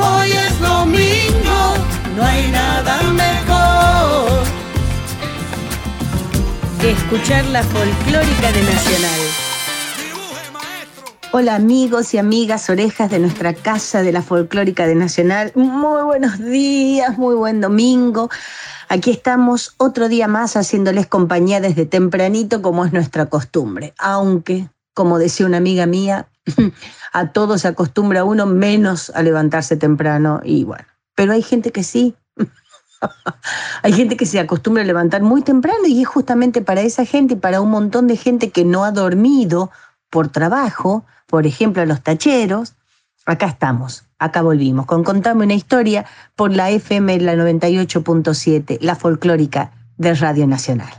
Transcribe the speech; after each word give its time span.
hoy 0.00 0.32
es 0.32 0.60
domingo. 0.60 1.74
No 2.16 2.24
hay 2.24 2.50
nada 2.50 3.02
mejor. 3.02 4.42
Que 6.80 6.90
escuchar 6.92 7.44
la 7.46 7.62
folclórica 7.62 8.52
de 8.52 8.62
Nacional. 8.62 9.20
Hola 11.32 11.54
amigos 11.54 12.12
y 12.14 12.18
amigas 12.18 12.70
orejas 12.70 13.08
de 13.08 13.20
nuestra 13.20 13.54
casa 13.54 14.02
de 14.02 14.10
la 14.10 14.20
folclórica 14.20 14.86
de 14.86 14.96
Nacional. 14.96 15.52
Muy 15.54 16.02
buenos 16.02 16.40
días, 16.40 17.16
muy 17.18 17.36
buen 17.36 17.60
domingo. 17.60 18.28
Aquí 18.88 19.12
estamos 19.12 19.74
otro 19.76 20.08
día 20.08 20.26
más 20.26 20.56
haciéndoles 20.56 21.06
compañía 21.06 21.60
desde 21.60 21.86
tempranito 21.86 22.62
como 22.62 22.84
es 22.84 22.92
nuestra 22.92 23.26
costumbre. 23.26 23.94
Aunque, 23.96 24.68
como 25.00 25.18
decía 25.18 25.46
una 25.46 25.56
amiga 25.56 25.86
mía, 25.86 26.28
a 27.14 27.28
todos 27.28 27.62
se 27.62 27.68
acostumbra 27.68 28.22
uno 28.22 28.44
menos 28.44 29.08
a 29.14 29.22
levantarse 29.22 29.78
temprano 29.78 30.42
y 30.44 30.64
bueno, 30.64 30.84
pero 31.14 31.32
hay 31.32 31.40
gente 31.40 31.72
que 31.72 31.82
sí. 31.84 32.14
Hay 33.82 33.94
gente 33.94 34.14
que 34.18 34.26
se 34.26 34.38
acostumbra 34.38 34.82
a 34.82 34.86
levantar 34.86 35.22
muy 35.22 35.40
temprano 35.40 35.86
y 35.86 36.02
es 36.02 36.06
justamente 36.06 36.60
para 36.60 36.82
esa 36.82 37.06
gente 37.06 37.32
y 37.32 37.36
para 37.38 37.62
un 37.62 37.70
montón 37.70 38.06
de 38.08 38.18
gente 38.18 38.50
que 38.50 38.66
no 38.66 38.84
ha 38.84 38.92
dormido 38.92 39.70
por 40.10 40.28
trabajo, 40.28 41.06
por 41.26 41.46
ejemplo, 41.46 41.80
a 41.80 41.86
los 41.86 42.02
tacheros. 42.02 42.74
Acá 43.24 43.46
estamos, 43.46 44.04
acá 44.18 44.42
volvimos, 44.42 44.84
con 44.84 45.02
Contame 45.02 45.44
una 45.44 45.54
historia 45.54 46.04
por 46.36 46.52
la 46.52 46.68
FM 46.68 47.20
la 47.20 47.36
98.7, 47.36 48.76
la 48.82 48.96
folclórica 48.96 49.72
de 49.96 50.12
Radio 50.12 50.46
Nacional. 50.46 50.92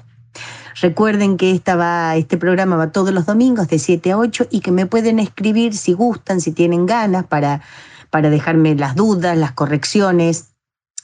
Recuerden 0.79 1.37
que 1.37 1.51
este 1.51 2.37
programa 2.37 2.77
va 2.77 2.91
todos 2.91 3.13
los 3.13 3.25
domingos 3.25 3.67
de 3.67 3.79
7 3.79 4.11
a 4.11 4.17
8 4.17 4.47
y 4.49 4.61
que 4.61 4.71
me 4.71 4.85
pueden 4.85 5.19
escribir 5.19 5.75
si 5.75 5.93
gustan, 5.93 6.39
si 6.39 6.51
tienen 6.51 6.85
ganas, 6.85 7.25
para, 7.25 7.61
para 8.09 8.29
dejarme 8.29 8.75
las 8.75 8.95
dudas, 8.95 9.37
las 9.37 9.51
correcciones, 9.51 10.51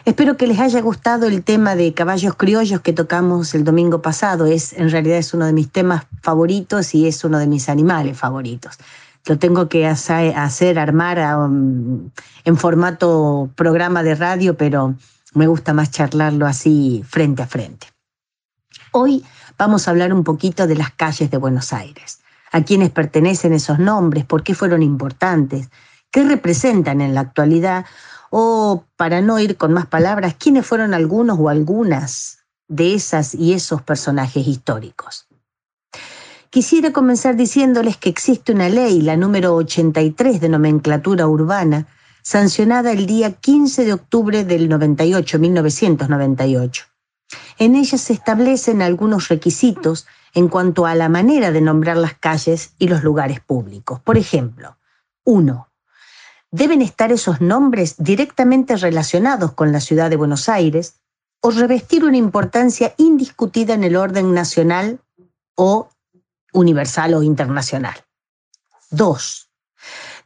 Espero 0.04 0.36
que 0.36 0.46
les 0.46 0.60
haya 0.60 0.82
gustado 0.82 1.26
el 1.26 1.42
tema 1.42 1.76
de 1.76 1.94
caballos 1.94 2.34
criollos 2.34 2.82
que 2.82 2.92
tocamos 2.92 3.54
el 3.54 3.64
domingo 3.64 4.02
pasado. 4.02 4.44
Es, 4.44 4.74
en 4.74 4.90
realidad 4.90 5.16
es 5.16 5.32
uno 5.32 5.46
de 5.46 5.54
mis 5.54 5.70
temas 5.70 6.04
favoritos 6.20 6.94
y 6.94 7.06
es 7.06 7.24
uno 7.24 7.38
de 7.38 7.46
mis 7.46 7.70
animales 7.70 8.18
favoritos. 8.18 8.78
Lo 9.26 9.38
tengo 9.38 9.70
que 9.70 9.86
hacer, 9.86 10.78
armar 10.78 11.38
um, 11.38 12.10
en 12.44 12.56
formato 12.58 13.48
programa 13.56 14.02
de 14.02 14.14
radio, 14.14 14.58
pero 14.58 14.94
me 15.32 15.46
gusta 15.46 15.72
más 15.72 15.90
charlarlo 15.90 16.46
así 16.46 17.02
frente 17.08 17.42
a 17.42 17.46
frente. 17.46 17.86
Hoy 18.92 19.24
vamos 19.56 19.88
a 19.88 19.92
hablar 19.92 20.12
un 20.12 20.22
poquito 20.22 20.66
de 20.66 20.74
las 20.74 20.90
calles 20.92 21.30
de 21.30 21.38
Buenos 21.38 21.72
Aires. 21.72 22.20
¿A 22.52 22.62
quiénes 22.62 22.90
pertenecen 22.90 23.54
esos 23.54 23.78
nombres? 23.78 24.26
¿Por 24.26 24.42
qué 24.42 24.54
fueron 24.54 24.82
importantes? 24.82 25.70
¿Qué 26.10 26.24
representan 26.24 27.00
en 27.00 27.14
la 27.14 27.20
actualidad? 27.20 27.86
O, 28.36 28.84
para 28.96 29.20
no 29.20 29.38
ir 29.38 29.56
con 29.56 29.72
más 29.72 29.86
palabras, 29.86 30.34
¿quiénes 30.36 30.66
fueron 30.66 30.92
algunos 30.92 31.38
o 31.38 31.48
algunas 31.48 32.38
de 32.66 32.92
esas 32.94 33.32
y 33.32 33.52
esos 33.52 33.80
personajes 33.82 34.48
históricos? 34.48 35.28
Quisiera 36.50 36.92
comenzar 36.92 37.36
diciéndoles 37.36 37.96
que 37.96 38.08
existe 38.08 38.50
una 38.50 38.68
ley, 38.68 39.02
la 39.02 39.16
número 39.16 39.54
83 39.54 40.40
de 40.40 40.48
nomenclatura 40.48 41.28
urbana, 41.28 41.86
sancionada 42.22 42.90
el 42.90 43.06
día 43.06 43.30
15 43.30 43.84
de 43.84 43.92
octubre 43.92 44.42
del 44.42 44.68
98, 44.68 45.38
1998. 45.38 46.86
En 47.58 47.76
ella 47.76 47.98
se 47.98 48.14
establecen 48.14 48.82
algunos 48.82 49.28
requisitos 49.28 50.08
en 50.34 50.48
cuanto 50.48 50.86
a 50.86 50.96
la 50.96 51.08
manera 51.08 51.52
de 51.52 51.60
nombrar 51.60 51.96
las 51.96 52.14
calles 52.14 52.74
y 52.80 52.88
los 52.88 53.04
lugares 53.04 53.38
públicos. 53.38 54.00
Por 54.00 54.18
ejemplo, 54.18 54.76
uno, 55.22 55.68
deben 56.54 56.82
estar 56.82 57.10
esos 57.10 57.40
nombres 57.40 57.96
directamente 57.98 58.76
relacionados 58.76 59.54
con 59.54 59.72
la 59.72 59.80
ciudad 59.80 60.08
de 60.08 60.14
Buenos 60.14 60.48
Aires 60.48 61.00
o 61.40 61.50
revestir 61.50 62.04
una 62.04 62.16
importancia 62.16 62.94
indiscutida 62.96 63.74
en 63.74 63.82
el 63.82 63.96
orden 63.96 64.32
nacional 64.32 65.00
o 65.56 65.88
universal 66.52 67.14
o 67.14 67.24
internacional. 67.24 67.96
Dos, 68.88 69.50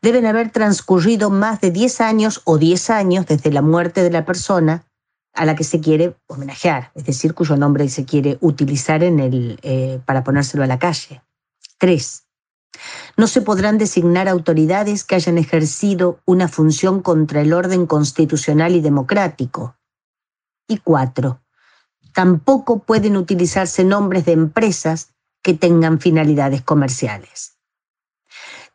deben 0.03 0.27
haber 0.27 0.51
transcurrido 0.51 1.31
más 1.31 1.63
de 1.63 1.71
10 1.71 2.03
años 2.03 2.43
o 2.45 2.59
10 2.59 2.91
años 2.91 3.25
desde 3.25 3.51
la 3.51 3.63
muerte 3.63 4.03
de 4.03 4.11
la 4.11 4.27
persona 4.27 4.85
a 5.33 5.47
la 5.47 5.57
que 5.57 5.65
se 5.65 5.81
quiere 5.81 6.15
homenajear, 6.27 6.93
es 6.95 7.07
decir, 7.07 7.33
cuyo 7.33 7.57
nombre 7.57 7.89
se 7.89 8.05
quiere 8.05 8.37
utilizar 8.43 9.03
en 9.03 9.19
el, 9.19 9.59
eh, 9.63 9.99
para 10.05 10.25
ponérselo 10.25 10.63
a 10.63 10.67
la 10.67 10.79
calle. 10.79 11.23
Tres, 11.79 12.25
no 13.19 13.27
se 13.27 13.43
podrán 13.43 13.79
designar 13.79 14.29
autoridades 14.29 15.03
que 15.03 15.17
hayan 15.17 15.39
ejercido 15.39 16.21
una 16.25 16.47
función 16.47 17.03
contra 17.03 17.41
el 17.41 17.53
orden 17.53 17.85
constitucional 17.87 18.77
y 18.77 18.81
democrático. 18.81 19.75
Y 20.69 20.79
cuatro, 20.79 21.41
tampoco 22.15 22.79
pueden 22.79 23.17
utilizarse 23.17 23.83
nombres 23.83 24.25
de 24.25 24.33
empresas 24.33 25.15
que 25.43 25.53
tengan 25.53 25.99
finalidades 25.99 26.63
comerciales. 26.63 27.57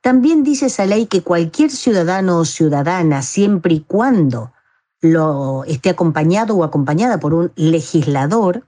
También 0.01 0.43
dice 0.43 0.65
esa 0.65 0.85
ley 0.85 1.05
que 1.05 1.23
cualquier 1.23 1.71
ciudadano 1.71 2.39
o 2.39 2.45
ciudadana, 2.45 3.21
siempre 3.21 3.75
y 3.75 3.79
cuando 3.79 4.51
lo 4.99 5.63
esté 5.63 5.89
acompañado 5.91 6.57
o 6.57 6.65
acompañada 6.65 7.17
por 7.17 7.33
un 7.33 7.53
legislador, 7.55 8.67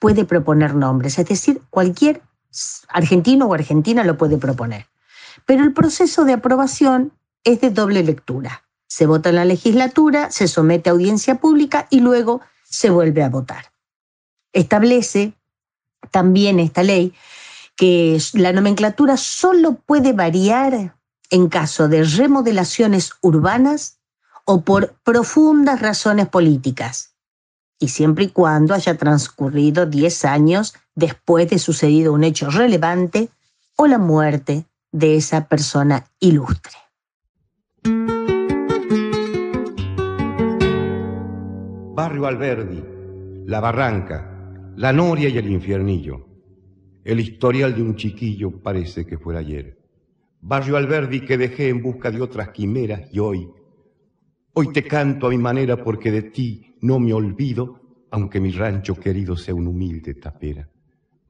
puede 0.00 0.24
proponer 0.24 0.74
nombres. 0.74 1.20
Es 1.20 1.28
decir, 1.28 1.62
cualquier 1.70 2.22
argentino 2.88 3.46
o 3.46 3.54
argentina 3.54 4.02
lo 4.02 4.18
puede 4.18 4.38
proponer. 4.38 4.88
Pero 5.46 5.64
el 5.64 5.72
proceso 5.72 6.24
de 6.24 6.34
aprobación 6.34 7.12
es 7.44 7.60
de 7.60 7.70
doble 7.70 8.02
lectura. 8.02 8.64
Se 8.86 9.06
vota 9.06 9.28
en 9.30 9.36
la 9.36 9.44
legislatura, 9.44 10.30
se 10.30 10.48
somete 10.48 10.88
a 10.88 10.92
audiencia 10.92 11.36
pública 11.36 11.86
y 11.90 12.00
luego 12.00 12.40
se 12.64 12.90
vuelve 12.90 13.22
a 13.22 13.28
votar. 13.28 13.72
Establece 14.52 15.34
también 16.10 16.60
esta 16.60 16.82
ley 16.82 17.14
que 17.76 18.18
la 18.34 18.52
nomenclatura 18.52 19.16
solo 19.16 19.74
puede 19.74 20.12
variar 20.12 20.96
en 21.30 21.48
caso 21.48 21.88
de 21.88 22.04
remodelaciones 22.04 23.12
urbanas 23.20 23.98
o 24.44 24.60
por 24.60 24.94
profundas 25.02 25.80
razones 25.80 26.28
políticas, 26.28 27.14
y 27.78 27.88
siempre 27.88 28.24
y 28.26 28.28
cuando 28.28 28.74
haya 28.74 28.96
transcurrido 28.96 29.86
10 29.86 30.24
años 30.26 30.74
después 30.94 31.48
de 31.50 31.58
sucedido 31.58 32.12
un 32.12 32.24
hecho 32.24 32.50
relevante 32.50 33.30
o 33.76 33.86
la 33.86 33.98
muerte 33.98 34.66
de 34.94 35.16
esa 35.16 35.48
persona 35.48 36.04
ilustre. 36.20 36.78
Barrio 41.92 42.26
Alberdi, 42.26 42.80
La 43.46 43.58
Barranca, 43.58 44.72
La 44.76 44.92
Noria 44.92 45.28
y 45.28 45.36
el 45.36 45.50
Infiernillo. 45.50 46.24
El 47.02 47.18
historial 47.18 47.74
de 47.74 47.82
un 47.82 47.96
chiquillo 47.96 48.62
parece 48.62 49.04
que 49.04 49.18
fuera 49.18 49.40
ayer. 49.40 49.76
Barrio 50.40 50.76
Alberdi 50.76 51.22
que 51.22 51.38
dejé 51.38 51.70
en 51.70 51.82
busca 51.82 52.12
de 52.12 52.22
otras 52.22 52.50
quimeras 52.50 53.12
y 53.12 53.18
hoy, 53.18 53.50
hoy 54.52 54.72
te 54.72 54.84
canto 54.84 55.26
a 55.26 55.30
mi 55.30 55.38
manera 55.38 55.82
porque 55.82 56.12
de 56.12 56.22
ti 56.22 56.76
no 56.82 57.00
me 57.00 57.12
olvido, 57.12 57.80
aunque 58.12 58.38
mi 58.38 58.52
rancho 58.52 58.94
querido 58.94 59.36
sea 59.36 59.56
un 59.56 59.66
humilde 59.66 60.14
tapera. 60.14 60.68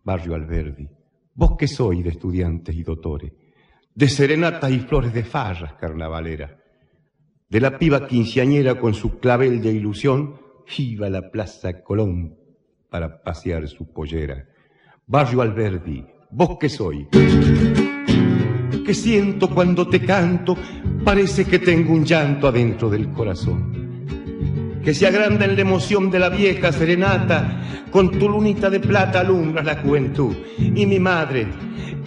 Barrio 0.03 0.35
Alberdi, 0.35 0.87
vos 1.33 1.57
que 1.57 1.67
sois 1.67 2.05
de 2.05 2.11
estudiantes 2.11 2.77
y 2.77 2.83
doctores, 2.83 3.33
de 3.95 4.09
serenatas 4.09 4.71
y 4.71 4.81
flores 4.81 5.13
de 5.13 5.25
farras 5.25 5.75
carnavalera, 5.75 6.59
de 7.49 7.61
la 7.61 7.79
piba 7.79 8.07
quinceañera 8.07 8.81
con 8.81 8.95
su 8.95 9.19
clavel 9.19 9.63
de 9.63 9.73
ilusión, 9.73 10.41
iba 10.79 11.07
a 11.07 11.11
la 11.11 11.31
Plaza 11.31 11.83
Colón 11.83 12.37
para 12.89 13.23
pasear 13.23 13.69
su 13.69 13.93
pollera. 13.93 14.49
Barrio 15.07 15.43
Alberdi, 15.43 16.05
vos 16.31 16.57
que 16.59 16.69
sois. 16.69 17.07
que 18.85 18.95
siento 18.95 19.49
cuando 19.49 19.89
te 19.89 20.05
canto, 20.05 20.57
parece 21.05 21.45
que 21.45 21.59
tengo 21.59 21.93
un 21.93 22.05
llanto 22.05 22.49
adentro 22.49 22.91
del 22.91 23.11
corazón. 23.13 23.74
Que 24.85 24.95
se 24.95 25.07
agranda 25.07 25.45
en 25.47 25.55
la 25.55 25.63
emoción 25.63 26.11
de 26.11 26.19
la 26.19 26.29
vieja 26.29 26.71
serenata, 26.71 27.61
con 27.91 28.11
tu 28.11 28.29
lunita 28.29 28.69
de 28.69 28.81
plata 28.81 29.21
alumbras 29.21 29.65
la 29.65 29.77
juventud. 29.77 30.35
Y 30.59 30.85
mi 30.87 30.99
madre, 30.99 31.47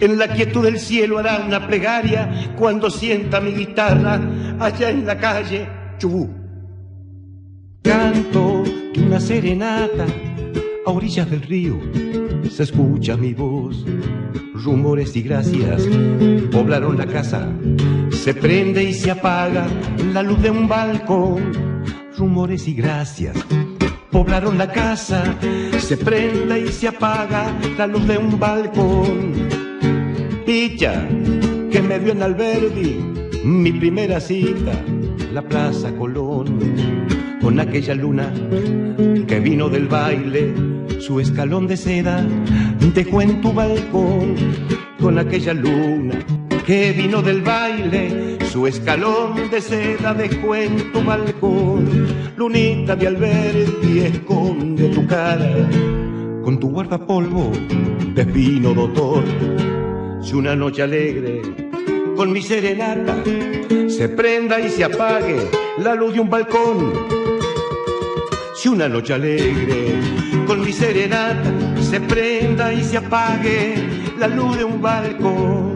en 0.00 0.18
la 0.18 0.28
quietud 0.28 0.64
del 0.64 0.78
cielo 0.78 1.18
hará 1.18 1.42
una 1.44 1.66
plegaria 1.66 2.52
cuando 2.56 2.90
sienta 2.90 3.40
mi 3.40 3.52
guitarra 3.52 4.20
allá 4.60 4.90
en 4.90 5.04
la 5.04 5.18
calle 5.18 5.66
Chubú. 5.98 6.30
Canto 7.82 8.62
una 8.96 9.18
serenata 9.18 10.06
a 10.86 10.90
orillas 10.90 11.30
del 11.30 11.42
río, 11.42 11.80
se 12.50 12.62
escucha 12.62 13.16
mi 13.16 13.34
voz, 13.34 13.84
rumores 14.54 15.16
y 15.16 15.22
gracias 15.22 15.82
poblaron 16.52 16.96
la 16.96 17.06
casa, 17.06 17.48
se 18.10 18.34
prende 18.34 18.84
y 18.84 18.94
se 18.94 19.10
apaga 19.10 19.66
la 20.12 20.22
luz 20.22 20.40
de 20.42 20.50
un 20.50 20.68
balcón, 20.68 21.77
rumores 22.18 22.66
y 22.68 22.74
gracias. 22.74 23.36
Poblaron 24.10 24.58
la 24.58 24.70
casa, 24.70 25.22
se 25.78 25.96
prende 25.96 26.60
y 26.60 26.68
se 26.68 26.88
apaga 26.88 27.52
la 27.76 27.86
luz 27.86 28.06
de 28.06 28.18
un 28.18 28.38
balcón. 28.38 29.48
Picha, 30.44 31.06
que 31.70 31.82
me 31.82 31.98
dio 31.98 32.12
en 32.12 32.22
Alberdi, 32.22 32.96
mi 33.44 33.72
primera 33.72 34.20
cita, 34.20 34.72
la 35.32 35.42
Plaza 35.42 35.94
Colón, 35.96 36.58
con 37.40 37.60
aquella 37.60 37.94
luna 37.94 38.32
que 39.26 39.40
vino 39.40 39.68
del 39.68 39.86
baile, 39.86 40.54
su 41.00 41.20
escalón 41.20 41.66
de 41.66 41.76
seda 41.76 42.26
dejó 42.94 43.22
en 43.22 43.40
tu 43.40 43.52
balcón, 43.52 44.34
con 44.98 45.18
aquella 45.18 45.54
luna 45.54 46.18
que 46.68 46.92
vino 46.92 47.22
del 47.22 47.40
baile, 47.40 48.36
su 48.52 48.66
escalón 48.66 49.48
de 49.50 49.58
seda 49.58 50.12
dejó 50.12 50.54
en 50.54 50.92
tu 50.92 51.02
balcón, 51.02 51.88
lunita 52.36 52.94
de 52.94 53.06
Alberdi 53.06 54.00
esconde 54.00 54.90
tu 54.90 55.06
cara, 55.06 55.66
con 56.44 56.60
tu 56.60 56.68
guardapolvo 56.68 57.52
de 58.14 58.22
vino 58.22 58.74
doctor 58.74 59.24
si 60.20 60.34
una 60.34 60.54
noche 60.54 60.82
alegre 60.82 61.40
con 62.14 62.30
mi 62.30 62.42
serenata 62.42 63.16
se 63.88 64.10
prenda 64.10 64.60
y 64.60 64.68
se 64.68 64.84
apague 64.84 65.48
la 65.78 65.94
luz 65.94 66.12
de 66.12 66.20
un 66.20 66.28
balcón. 66.28 66.92
Si 68.54 68.68
una 68.68 68.90
noche 68.90 69.14
alegre 69.14 70.00
con 70.46 70.60
mi 70.60 70.72
serenata 70.74 71.50
se 71.80 71.98
prenda 72.02 72.74
y 72.74 72.84
se 72.84 72.98
apague 72.98 73.74
la 74.18 74.28
luz 74.28 74.58
de 74.58 74.64
un 74.64 74.82
balcón. 74.82 75.67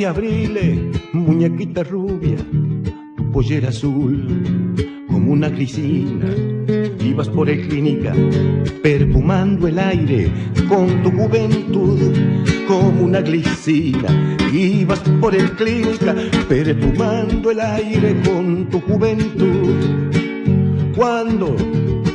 15 0.00 0.06
abriles, 0.06 0.78
muñequita 1.12 1.82
rubia, 1.82 2.38
tu 3.18 3.30
pollera 3.30 3.68
azul, 3.68 4.74
como 5.06 5.32
una 5.32 5.50
grisina. 5.50 6.26
Ibas 7.04 7.28
por 7.28 7.50
el 7.50 7.68
clínica, 7.68 8.14
perfumando 8.82 9.68
el 9.68 9.78
aire 9.78 10.32
con 10.70 11.02
tu 11.02 11.10
juventud, 11.10 12.14
como 12.66 13.04
una 13.04 13.20
glicina. 13.20 14.38
Ibas 14.50 15.00
por 15.20 15.34
el 15.34 15.50
clínica, 15.50 16.16
perfumando 16.48 17.50
el 17.50 17.60
aire 17.60 18.16
con 18.24 18.70
tu 18.70 18.80
juventud. 18.80 19.74
Cuando 20.96 21.56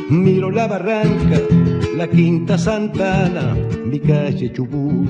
miro 0.09 0.49
la 0.49 0.65
barranca, 0.65 1.39
la 1.95 2.07
quinta 2.07 2.57
Santana, 2.57 3.55
mi 3.85 3.99
calle 3.99 4.51
Chubú, 4.51 5.05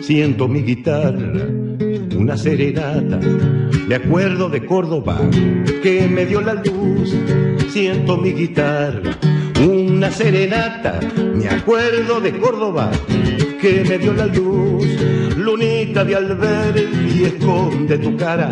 siento 0.00 0.48
mi 0.48 0.62
guitarra, 0.62 1.57
una 2.18 2.36
serenata. 2.36 3.20
Me 3.86 3.94
acuerdo 3.94 4.48
de 4.48 4.66
Córdoba 4.66 5.18
que 5.82 6.08
me 6.08 6.26
dio 6.26 6.40
la 6.40 6.54
luz, 6.54 7.14
siento 7.70 8.16
mi 8.16 8.32
guitarra, 8.32 9.16
una 9.66 10.10
serenata. 10.10 10.98
Me 11.34 11.48
acuerdo 11.48 12.20
de 12.20 12.36
Córdoba 12.38 12.90
que 13.60 13.84
me 13.88 13.98
dio 13.98 14.12
la 14.12 14.26
luz, 14.26 14.84
lunita 15.36 16.04
de 16.04 16.16
Alberti 16.16 17.24
esconde 17.24 17.98
tu 17.98 18.16
cara 18.16 18.50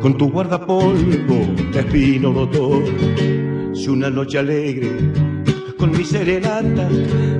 con 0.00 0.16
tu 0.16 0.30
guardapolvo 0.30 1.54
de 1.72 1.80
espino 1.80 2.32
doctor. 2.32 2.84
Si 3.74 3.88
una 3.88 4.10
noche 4.10 4.38
alegre 4.38 4.90
con 5.76 5.90
mi 5.90 6.04
serenata 6.04 6.88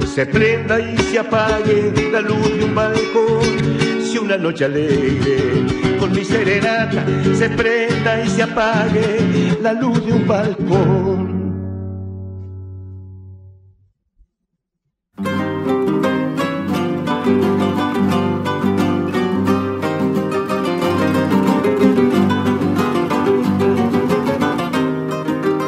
se 0.06 0.26
prenda 0.26 0.80
y 0.80 0.96
se 0.98 1.18
apague 1.18 1.92
la 2.10 2.20
luz 2.20 2.58
de 2.58 2.64
un 2.64 2.74
balcón. 2.74 3.99
Si 4.10 4.18
una 4.18 4.36
noche 4.36 4.64
alegre 4.64 5.96
con 6.00 6.10
mi 6.10 6.24
serenata 6.24 7.04
se 7.32 7.48
prenda 7.50 8.24
y 8.24 8.28
se 8.28 8.42
apague 8.42 9.56
la 9.62 9.72
luz 9.72 10.04
de 10.04 10.12
un 10.12 10.26
balcón. 10.26 11.40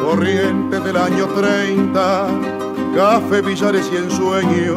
Corriente 0.03 0.79
del 0.81 0.97
año 0.97 1.27
30, 1.27 2.27
café, 2.93 3.41
billares 3.41 3.89
y 3.93 3.95
ensueño, 3.95 4.75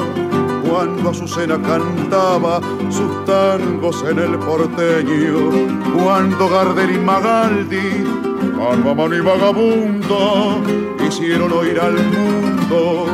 cuando 0.76 1.08
Azucena 1.08 1.56
cantaba 1.62 2.61
sus 2.90 3.25
tangos 3.25 4.05
en 4.11 4.19
el 4.19 4.38
porteño, 4.38 5.50
cuando 5.94 6.50
Gardel 6.50 6.96
y 6.96 6.99
Magaldi, 6.99 8.05
Alma 8.61 9.17
y 9.17 9.20
Vagabundo, 9.20 10.61
hicieron 11.08 11.50
oír 11.50 11.81
al 11.81 11.94
mundo 11.94 13.06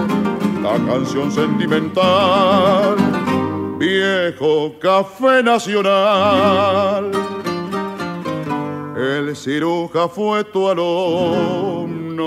la 0.60 0.72
canción 0.92 1.30
sentimental, 1.30 2.96
viejo 3.78 4.74
café 4.80 5.44
nacional. 5.44 7.12
El 8.96 9.36
ciruja 9.36 10.08
fue 10.08 10.42
tu 10.42 10.68
alumno. 10.68 12.22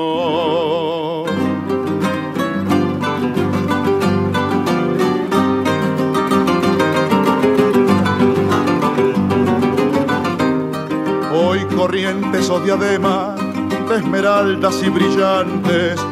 Corrientes 11.85 12.49
o 12.49 12.59
diademas 12.61 13.39
de 13.87 13.97
esmeraldas 13.97 14.81
y 14.81 14.89
brillantes, 14.89 16.03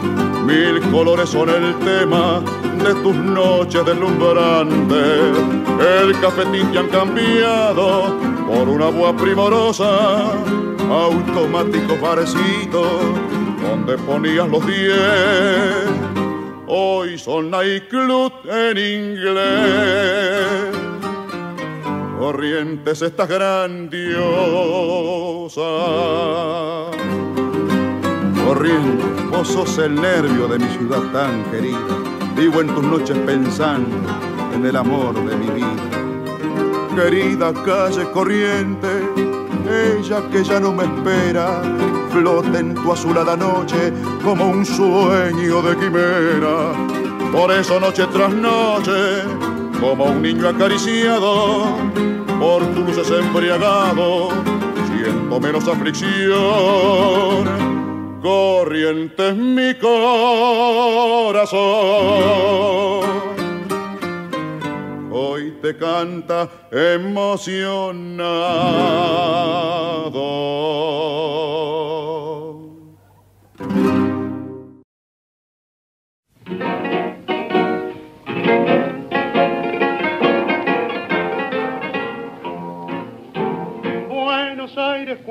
mil 0.46 0.80
colores 0.92 1.30
son 1.30 1.50
el 1.50 1.74
tema 1.80 2.42
de 2.78 2.94
tus 3.02 3.16
noches 3.16 3.84
deslumbrantes. 3.84 5.36
El 5.80 6.20
cafetín 6.22 6.72
que 6.72 6.78
han 6.78 6.90
cambiado 6.90 8.16
por 8.46 8.70
una 8.70 8.90
voz 8.90 9.20
primorosa, 9.20 10.34
automático 10.92 11.96
parecito, 12.00 12.84
donde 13.64 13.98
ponías 13.98 14.48
los 14.48 14.64
diez. 14.68 15.90
Hoy 16.68 17.18
son 17.18 17.50
nightclub 17.50 18.32
en 18.48 18.78
inglés. 18.78 20.73
Corrientes 22.20 23.02
estás 23.02 23.28
grandiosa. 23.28 24.12
Corrientes, 28.46 29.30
vos 29.30 29.48
sos 29.48 29.78
el 29.80 29.96
nervio 29.96 30.48
de 30.48 30.60
mi 30.60 30.68
ciudad 30.78 31.02
tan 31.12 31.44
querida. 31.52 31.78
Vivo 32.36 32.62
en 32.62 32.68
tus 32.68 32.84
noches 32.84 33.18
pensando 33.26 33.96
en 34.54 34.66
el 34.66 34.76
amor 34.76 35.14
de 35.26 35.36
mi 35.36 35.50
vida 35.50 36.04
querida 36.96 37.52
calle 37.66 38.10
corriente, 38.12 38.88
ella 39.68 40.22
que 40.32 40.44
ya 40.44 40.60
no 40.60 40.72
me 40.72 40.84
espera, 40.84 41.62
flota 42.12 42.60
en 42.60 42.76
tu 42.76 42.92
azulada 42.92 43.36
noche 43.36 43.92
como 44.24 44.50
un 44.50 44.66
sueño 44.66 45.62
de 45.62 45.76
quimera. 45.78 46.74
Por 47.32 47.52
eso 47.52 47.80
noche 47.80 48.06
tras 48.14 48.32
noche, 48.34 49.24
como 49.84 50.06
un 50.06 50.22
niño 50.22 50.48
acariciado, 50.48 51.66
por 52.40 52.66
tus 52.74 52.86
luces 52.86 53.12
embriagado, 53.12 54.30
siento 54.88 55.42
menos 55.42 55.68
aflicción. 55.68 56.32
Corriente 58.22 59.28
es 59.28 59.36
mi 59.36 59.74
corazón. 59.76 60.14
Hoy 65.12 65.58
te 65.62 65.76
canta 65.76 66.50
emocionado. 66.72 67.34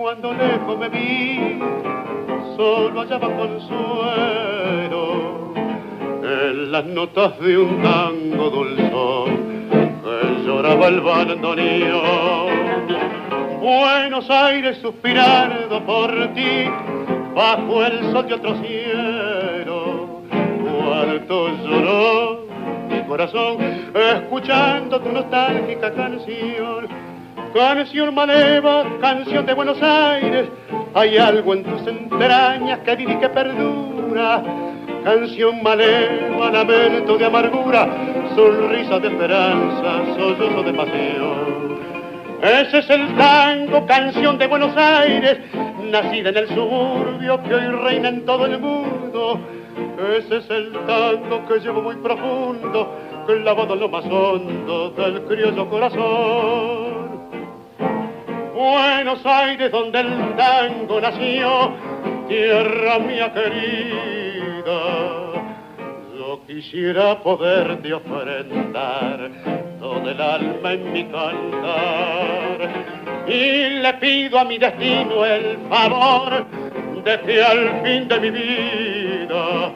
Cuando 0.02 0.34
lejos 0.34 0.78
me 0.80 0.88
vi, 0.88 1.60
solo 2.56 3.02
hallaba 3.02 3.28
consuelo 3.36 5.04
en 6.24 6.72
las 6.72 6.84
notas 6.86 7.38
de 7.38 7.56
un 7.56 7.80
tango 7.80 8.50
dulzón 8.50 9.62
lloraba 10.44 10.88
el 10.88 11.00
bandoneón. 11.02 12.50
Buenos 13.60 14.28
Aires 14.28 14.78
suspirando 14.82 15.80
por 15.86 16.10
ti, 16.34 16.64
bajo 17.36 17.84
el 17.84 18.10
sol 18.10 18.26
de 18.26 18.34
otro 18.34 18.56
cielo, 18.56 20.22
cuarto 20.84 21.48
lloró 21.64 22.46
mi 22.90 23.02
corazón, 23.04 23.58
escuchando 23.94 25.00
tu 25.00 25.12
nostálgica 25.12 25.94
canción. 25.94 27.01
Canción 27.54 28.14
maleva, 28.14 28.84
canción 29.00 29.44
de 29.44 29.52
Buenos 29.54 29.82
Aires, 29.82 30.48
hay 30.94 31.18
algo 31.18 31.54
en 31.54 31.64
tus 31.64 31.86
entrañas 31.86 32.78
que 32.80 32.96
vive 32.96 33.12
y 33.12 33.16
que 33.16 33.28
perdura 33.28 34.42
canción 35.04 35.62
maleva, 35.62 36.50
lamento 36.50 37.18
de 37.18 37.26
amargura, 37.26 37.88
sonrisa 38.34 38.98
de 39.00 39.08
esperanza, 39.08 40.14
sollozo 40.16 40.62
de 40.62 40.72
paseo. 40.72 41.52
Ese 42.42 42.78
es 42.78 42.90
el 42.90 43.14
tango, 43.16 43.86
canción 43.86 44.38
de 44.38 44.46
Buenos 44.46 44.76
Aires, 44.76 45.38
nacida 45.90 46.30
en 46.30 46.36
el 46.36 46.48
suburbio 46.48 47.42
que 47.42 47.54
hoy 47.54 47.66
reina 47.82 48.08
en 48.08 48.24
todo 48.24 48.46
el 48.46 48.58
mundo. 48.58 49.40
Ese 50.16 50.38
es 50.38 50.50
el 50.50 50.72
tango 50.86 51.46
que 51.46 51.60
llevo 51.60 51.82
muy 51.82 51.96
profundo, 51.96 52.96
clavado 53.26 53.74
en 53.74 53.80
lo 53.80 53.88
más 53.88 54.04
hondo 54.06 54.90
del 54.90 55.22
criollo 55.22 55.68
corazón. 55.68 57.01
Buenos 58.62 59.26
Aires, 59.26 59.72
donde 59.72 59.98
el 59.98 60.36
tango 60.36 61.00
nació, 61.00 61.72
tierra 62.28 63.00
mía 63.00 63.32
querida. 63.34 64.78
Yo 66.16 66.40
quisiera 66.46 67.20
poderte 67.24 67.92
ofrendar 67.92 69.30
todo 69.80 70.08
el 70.08 70.20
alma 70.20 70.74
en 70.74 70.92
mi 70.92 71.04
cantar. 71.06 72.70
Y 73.26 73.80
le 73.80 73.94
pido 73.94 74.38
a 74.38 74.44
mi 74.44 74.58
destino 74.58 75.24
el 75.24 75.58
favor 75.68 76.46
de 77.04 77.20
que 77.22 77.42
al 77.42 77.82
fin 77.82 78.06
de 78.06 78.20
mi 78.20 78.30
vida 78.30 79.72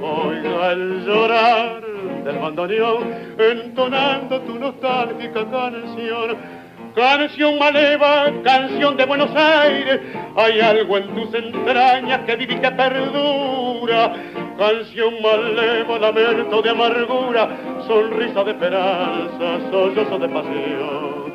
oiga 0.00 0.72
el 0.74 1.04
llorar 1.04 1.82
del 2.24 2.38
bandoneón 2.38 3.02
entonando 3.36 4.40
tu 4.42 4.60
nostálgica 4.60 5.44
canción 5.50 6.57
Canción 6.98 7.60
maleva, 7.60 8.28
canción 8.42 8.96
de 8.96 9.06
Buenos 9.06 9.30
Aires, 9.36 10.00
hay 10.34 10.58
algo 10.58 10.98
en 10.98 11.14
tus 11.14 11.32
entrañas 11.32 12.22
que 12.26 12.34
vive 12.34 12.54
y 12.54 12.58
que 12.58 12.70
perdura. 12.72 14.14
Canción 14.58 15.14
maleva, 15.22 15.96
lamento 16.00 16.60
de 16.60 16.70
amargura, 16.70 17.50
sonrisa 17.86 18.42
de 18.42 18.50
esperanza, 18.50 19.70
sollozo 19.70 20.18
de 20.18 20.28
pasión. 20.28 21.34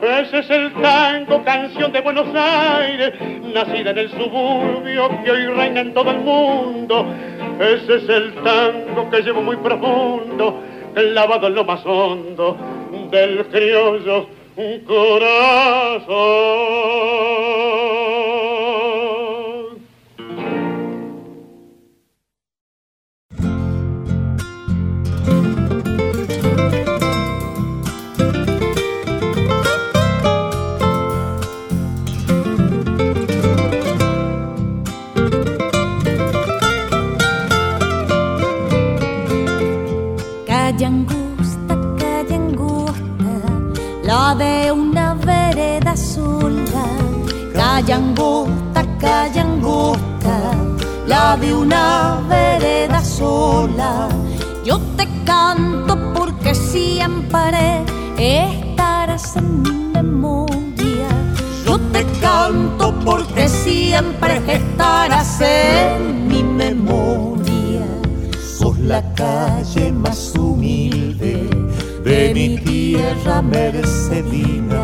Ese 0.00 0.38
es 0.38 0.48
el 0.48 0.72
tango, 0.72 1.44
canción 1.44 1.92
de 1.92 2.00
Buenos 2.00 2.28
Aires, 2.34 3.12
nacida 3.52 3.90
en 3.90 3.98
el 3.98 4.10
suburbio 4.10 5.22
que 5.22 5.30
hoy 5.30 5.46
reina 5.48 5.80
en 5.80 5.92
todo 5.92 6.12
el 6.12 6.20
mundo. 6.20 7.04
Ese 7.60 7.96
es 7.96 8.08
el 8.08 8.32
tango 8.36 9.10
que 9.10 9.20
llevo 9.20 9.42
muy 9.42 9.56
profundo, 9.56 10.62
lavado 10.96 11.48
en 11.48 11.54
lo 11.56 11.64
más 11.64 11.84
hondo 11.84 12.56
del 13.10 13.44
criollo 13.48 14.43
corazón. 14.86 16.44
De 51.44 51.54
una 51.54 52.22
vereda 52.28 53.02
sola. 53.04 54.08
Yo 54.64 54.78
te 54.96 55.06
canto 55.24 55.94
porque 56.14 56.54
siempre 56.54 57.84
estarás 58.18 59.36
en 59.36 59.62
mi 59.62 59.70
memoria. 59.92 61.08
Yo 61.66 61.78
te 61.92 62.04
canto 62.20 62.94
porque 63.04 63.48
siempre 63.48 64.40
estarás 64.46 65.40
en 65.40 66.28
mi 66.28 66.42
memoria. 66.42 67.84
Sos 68.58 68.78
la 68.78 69.02
calle 69.14 69.92
más 69.92 70.34
humilde 70.36 71.48
de 72.04 72.32
mi 72.34 72.58
tierra 72.58 73.42
mercedina. 73.42 74.82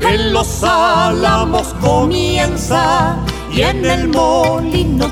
En 0.00 0.32
los 0.32 0.62
álamos 0.64 1.74
comienza 1.80 3.16
y 3.52 3.60
en 3.62 3.84
el 3.84 4.08
molino. 4.08 5.11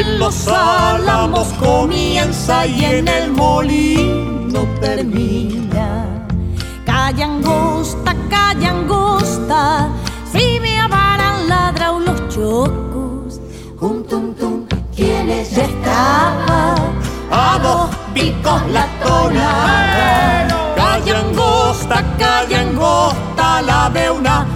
En 0.00 0.18
los 0.18 0.48
álamos 0.48 1.48
comienza 1.60 2.66
y 2.66 2.86
en 2.86 3.06
el 3.06 3.32
molino 3.32 4.60
termina. 4.80 6.26
Calle 6.86 7.24
angosta, 7.24 8.16
calle 8.30 8.66
angosta, 8.66 9.90
si 10.32 10.58
me 10.58 10.80
avaran 10.80 11.46
ladra 11.50 11.92
los 11.92 12.28
chocos. 12.28 13.42
Un 13.78 14.02
tum 14.06 14.34
tum, 14.36 14.64
quienes 14.96 15.50
ya 15.50 15.64
estaba 15.64 16.76
a 17.30 17.58
dos 17.62 17.90
picos 18.14 18.62
la 18.70 18.86
tonada. 19.04 20.74
Calle 20.76 21.14
angosta, 21.14 22.02
calle 22.18 22.56
angosta, 22.56 23.60
la 23.60 23.90
de 23.90 24.10
una 24.10 24.49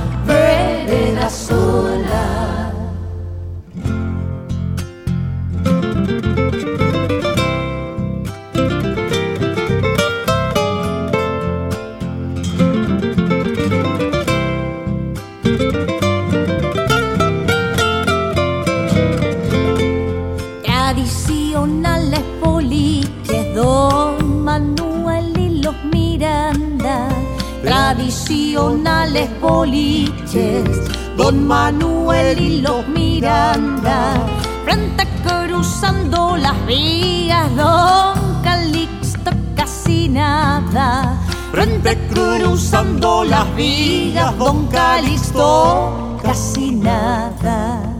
Tradicionales 27.96 29.30
boliches, 29.40 30.68
Don 31.16 31.46
Manuel 31.46 32.40
y 32.40 32.60
los 32.60 32.88
Miranda. 32.88 34.16
Frente 34.64 35.06
cruzando 35.22 36.36
las 36.36 36.66
vías, 36.66 37.54
Don 37.54 38.42
Calixto 38.42 39.30
casi 39.54 40.08
nada. 40.08 41.16
Frente 41.52 41.96
cruzando 42.12 43.22
las 43.22 43.54
vías, 43.54 44.36
Don 44.38 44.66
Calixto 44.66 46.18
casi 46.20 46.72
nada 46.72 47.94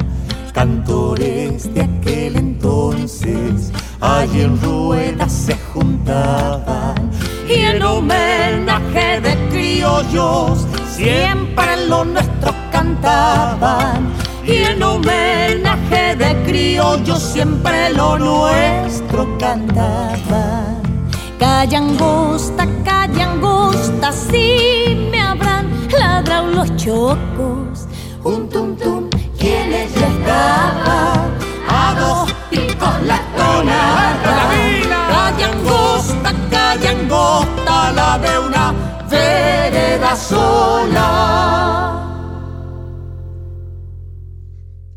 cantores 0.52 1.74
de 1.74 1.82
aquel 1.82 2.36
entonces, 2.36 3.72
allí 4.00 4.42
en 4.42 4.60
ruedas 4.62 5.32
se 5.32 5.56
juntaban 5.72 7.10
y 7.48 7.60
en 7.60 7.82
homenaje 7.82 9.20
de 9.20 9.34
criollos 9.50 10.66
siempre 10.88 11.86
lo 11.88 12.04
nuestro 12.04 12.54
cantaban 12.72 14.12
y 14.46 14.56
en 14.64 14.82
homenaje 14.82 16.16
de 16.16 16.42
criollos 16.44 17.22
siempre 17.22 17.90
lo 17.94 18.18
nuestro 18.18 19.38
cantaban. 19.38 20.82
Calle 21.38 21.76
angosta, 21.76 22.66
cuántas 24.04 24.26
sí 24.30 25.08
me 25.10 25.20
habrán 25.20 25.66
ladrado 25.98 26.48
los 26.48 26.76
chocos. 26.76 27.86
Un 28.22 28.48
tum 28.48 28.76
tum, 28.76 29.08
ya 29.38 29.82
estaban 29.82 31.30
a 31.68 31.94
dos 31.98 32.32
picos 32.50 33.02
la 33.06 33.18
tonada. 33.36 34.53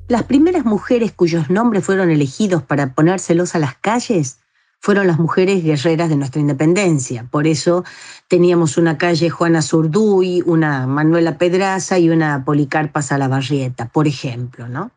Las 0.07 0.23
primeras 0.23 0.63
mujeres 0.63 1.11
cuyos 1.11 1.49
nombres 1.49 1.83
fueron 1.83 2.11
elegidos 2.11 2.61
para 2.61 2.93
ponérselos 2.93 3.55
a 3.55 3.59
las 3.59 3.75
calles 3.77 4.37
fueron 4.79 5.07
las 5.07 5.17
mujeres 5.17 5.63
guerreras 5.63 6.09
de 6.09 6.17
nuestra 6.17 6.39
independencia. 6.39 7.27
Por 7.31 7.47
eso 7.47 7.83
teníamos 8.27 8.77
una 8.77 8.99
calle 8.99 9.31
Juana 9.31 9.63
Zurduy, 9.63 10.43
una 10.45 10.85
Manuela 10.85 11.39
Pedraza 11.39 11.97
y 11.97 12.11
una 12.11 12.45
Policarpa 12.45 13.01
Salabarrieta, 13.01 13.87
por 13.87 14.07
ejemplo, 14.07 14.67
¿no? 14.69 14.91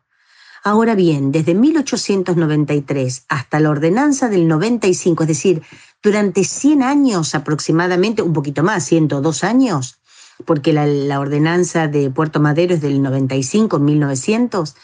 Ahora 0.63 0.93
bien, 0.93 1.31
desde 1.31 1.55
1893 1.55 3.25
hasta 3.27 3.59
la 3.59 3.71
ordenanza 3.71 4.29
del 4.29 4.47
95, 4.47 5.23
es 5.23 5.27
decir, 5.27 5.63
durante 6.03 6.43
100 6.43 6.83
años 6.83 7.33
aproximadamente, 7.33 8.21
un 8.21 8.33
poquito 8.33 8.61
más, 8.61 8.85
102 8.85 9.43
años, 9.43 10.00
porque 10.45 10.73
la, 10.73 11.19
ordenanza 11.19 11.87
de 11.87 12.09
Puerto 12.09 12.39
Madero 12.39 12.73
es 12.73 12.81
del 12.81 13.01
95, 13.01 13.79
1900, 13.79 14.75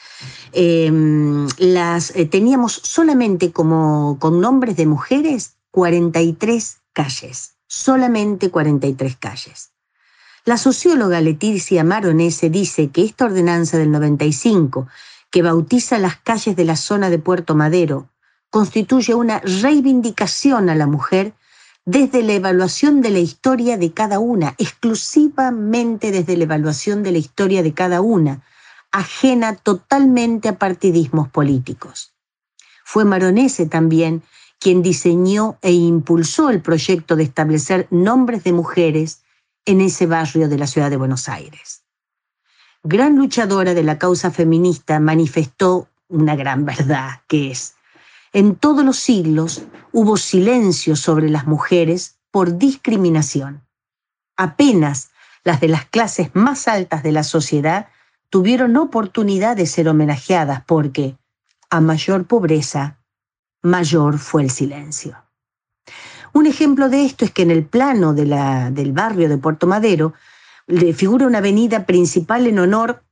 eh, 0.54 0.92
las, 1.58 2.14
teníamos 2.30 2.74
solamente 2.74 3.52
como 3.52 4.18
con 4.20 4.42
nombres 4.42 4.76
de 4.78 4.86
mujeres 4.86 5.56
43 5.72 6.78
calles, 6.94 7.54
solamente 7.68 8.50
43 8.50 9.16
calles. 9.18 9.72
La 10.46 10.58
socióloga 10.58 11.20
Leticia 11.20 11.84
Maronese 11.84 12.50
dice 12.50 12.90
que 12.90 13.04
esta 13.04 13.26
ordenanza 13.26 13.78
del 13.78 13.92
95, 13.92 14.88
que 15.30 15.42
bautiza 15.42 16.00
las 16.00 16.16
calles 16.18 16.56
de 16.56 16.64
la 16.64 16.78
zona 16.78 17.10
de 17.10 17.20
Puerto 17.20 17.54
Madero, 17.54 18.10
constituye 18.50 19.14
una 19.14 19.40
reivindicación 19.40 20.70
a 20.70 20.76
la 20.76 20.88
mujer 20.88 21.34
desde 21.88 22.22
la 22.22 22.34
evaluación 22.34 23.02
de 23.02 23.12
la 23.12 23.20
historia 23.20 23.78
de 23.78 23.94
cada 23.94 24.20
una, 24.20 24.56
exclusivamente 24.58 26.12
desde 26.12 26.36
la 26.36 26.44
evaluación 26.44 27.02
de 27.02 27.14
la 27.14 27.18
historia 27.18 27.64
de 27.64 27.74
cada 27.74 28.02
una, 28.02 28.44
ajena 28.92 29.56
totalmente 29.56 30.50
a 30.50 30.60
partidismos 30.60 31.30
políticos. 31.30 32.14
Fue 32.84 33.06
Maronese 33.06 33.68
también 33.68 34.22
quien 34.60 34.82
diseñó 34.82 35.60
e 35.62 35.72
impulsó 35.72 36.50
el 36.50 36.62
proyecto 36.62 37.16
de 37.16 37.24
establecer 37.24 37.88
nombres 37.90 38.44
de 38.44 38.52
mujeres 38.52 39.24
en 39.64 39.80
ese 39.80 40.08
barrio 40.08 40.50
de 40.50 40.58
la 40.58 40.68
ciudad 40.68 40.90
de 40.90 40.98
Buenos 40.98 41.30
Aires. 41.30 41.84
Gran 42.84 43.16
luchadora 43.16 43.74
de 43.74 43.84
la 43.84 43.98
causa 43.98 44.30
feminista, 44.30 45.00
manifestó 45.00 45.88
una 46.10 46.36
gran 46.36 46.66
verdad, 46.66 47.22
que 47.30 47.52
es, 47.52 47.77
en 48.38 48.56
todos 48.56 48.86
los 48.86 48.98
siglos 49.00 49.64
hubo 49.92 50.16
silencio 50.16 50.96
sobre 50.96 51.28
las 51.28 51.48
mujeres 51.48 52.20
por 52.30 52.60
discriminación. 52.60 53.64
Apenas 54.36 55.10
las 55.44 55.60
de 55.60 55.70
las 55.70 55.86
clases 55.86 56.30
más 56.36 56.68
altas 56.68 57.02
de 57.02 57.12
la 57.12 57.24
sociedad 57.24 57.88
tuvieron 58.30 58.78
oportunidad 58.78 59.58
de 59.58 59.66
ser 59.66 59.90
homenajeadas 59.90 60.62
porque, 60.68 61.18
a 61.72 61.82
mayor 61.82 62.28
pobreza, 62.28 63.00
mayor 63.64 64.20
fue 64.20 64.44
el 64.44 64.52
silencio. 64.52 65.18
Un 66.32 66.46
ejemplo 66.46 66.90
de 66.90 67.06
esto 67.06 67.26
es 67.26 67.32
que 67.32 67.42
en 67.42 67.50
el 67.50 67.66
plano 67.66 68.14
de 68.14 68.28
la, 68.28 68.70
del 68.70 68.92
barrio 68.92 69.30
de 69.30 69.40
Puerto 69.40 69.66
Madero 69.66 70.14
le 70.68 70.94
figura 70.94 71.26
una 71.26 71.40
avenida 71.40 71.88
principal 71.88 72.46
en 72.46 72.60
honor 72.60 73.04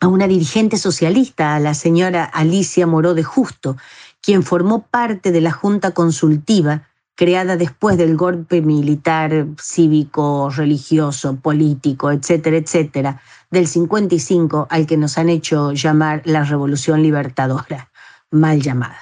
a 0.00 0.08
una 0.08 0.26
dirigente 0.26 0.78
socialista, 0.78 1.54
a 1.54 1.60
la 1.60 1.74
señora 1.74 2.24
Alicia 2.24 2.86
Moró 2.86 3.12
de 3.12 3.22
Justo, 3.22 3.76
quien 4.22 4.42
formó 4.42 4.86
parte 4.86 5.32
de 5.32 5.40
la 5.40 5.52
Junta 5.52 5.90
Consultiva 5.90 6.88
creada 7.14 7.56
después 7.56 7.98
del 7.98 8.16
golpe 8.16 8.62
militar, 8.62 9.46
cívico, 9.60 10.50
religioso, 10.50 11.36
político, 11.36 12.10
etcétera, 12.10 12.56
etcétera, 12.56 13.20
del 13.50 13.66
55 13.66 14.66
al 14.70 14.86
que 14.86 14.96
nos 14.96 15.18
han 15.18 15.28
hecho 15.28 15.72
llamar 15.72 16.22
la 16.24 16.44
Revolución 16.44 17.02
Libertadora, 17.02 17.90
mal 18.30 18.62
llamada. 18.62 18.98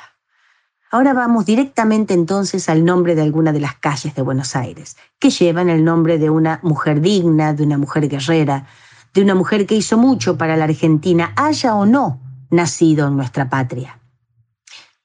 Ahora 0.91 1.13
vamos 1.13 1.47
directamente 1.47 2.15
entonces 2.15 2.69
al 2.69 2.85
nombre 2.85 3.15
de 3.15 3.23
alguna 3.23 3.53
de 3.53 3.61
las 3.61 3.77
calles 3.77 4.13
de 4.17 4.23
Buenos 4.23 4.57
Aires, 4.57 4.97
que 5.21 5.31
llevan 5.31 5.71
el 5.71 5.85
nombre 5.85 6.19
de 6.19 6.31
una 6.31 6.59
mujer 6.65 7.01
digna, 7.01 7.55
de 7.55 7.63
una 7.63 7.79
mujer 7.79 8.09
guerrera, 8.09 8.67
de 9.15 9.23
una 9.23 9.37
mujer 9.37 9.67
que 9.67 9.77
hizo 9.77 9.97
mucho 9.97 10.37
para 10.37 10.57
la 10.57 10.65
Argentina, 10.65 11.33
haya 11.37 11.77
o 11.77 11.87
no 11.87 12.21
nacido 12.51 13.07
en 13.07 13.17
nuestra 13.17 13.49
patria. 13.49 14.00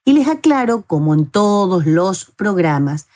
Y 0.05 0.13
les 0.13 0.27
aclaro, 0.27 0.83
como 0.83 1.15
en 1.15 1.25
todos 1.25 1.87
los 1.87 2.25
programas, 2.25 3.07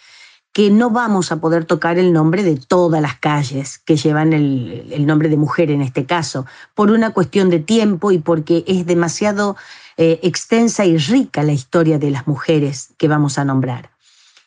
que 0.52 0.72
no 0.72 0.90
vamos 0.90 1.32
a 1.32 1.40
poder 1.40 1.66
tocar 1.66 2.00
el 2.00 2.12
nombre 2.12 2.44
de 2.44 2.58
todas 2.58 3.02
las 3.02 3.16
calles 3.20 3.78
que 3.78 3.96
llevan 3.96 4.34
el, 4.34 5.06
nombre 5.06 5.30
de 5.30 5.38
mujer 5.38 5.70
en 5.70 5.82
este 5.82 6.06
caso, 6.06 6.48
por 6.74 6.90
una 6.90 7.14
cuestión 7.14 7.52
de 7.52 7.60
tiempo 7.60 8.12
y 8.12 8.18
porque 8.18 8.64
es 8.68 8.88
demasiado 8.88 9.56
eh, 9.98 10.20
extensa 10.24 10.84
y 10.86 10.98
rica 10.98 11.44
la 11.44 11.54
historia 11.54 12.00
de 12.00 12.10
las 12.10 12.28
mujeres 12.28 12.90
que 12.98 13.08
vamos 13.08 13.38
a 13.38 13.46
nombrar. 13.46 13.92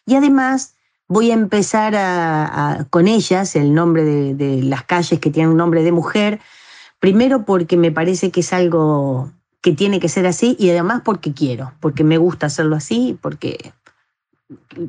Y 0.05 0.16
además 0.16 0.74
voy 1.07 1.31
a 1.31 1.35
empezar 1.35 2.87
con 2.90 3.07
ellas, 3.07 3.55
el 3.55 3.72
nombre 3.72 4.05
de, 4.05 4.35
de 4.35 4.62
las 4.62 4.83
calles 4.83 5.20
que 5.20 5.31
tienen 5.31 5.52
un 5.52 5.59
nombre 5.59 5.85
de 5.85 5.92
mujer, 5.92 6.40
primero 6.98 7.44
porque 7.44 7.76
me 7.76 7.92
parece 7.92 8.33
que 8.33 8.40
es 8.40 8.52
algo 8.52 9.31
que 9.62 9.72
tiene 9.72 10.01
que 10.01 10.09
ser 10.09 10.27
así 10.27 10.57
y 10.59 10.70
además 10.70 11.03
porque 11.05 11.33
quiero, 11.33 11.72
porque 11.81 12.05
me 12.05 12.18
gusta 12.18 12.46
hacerlo 12.46 12.77
así, 12.77 13.16
porque 13.22 13.72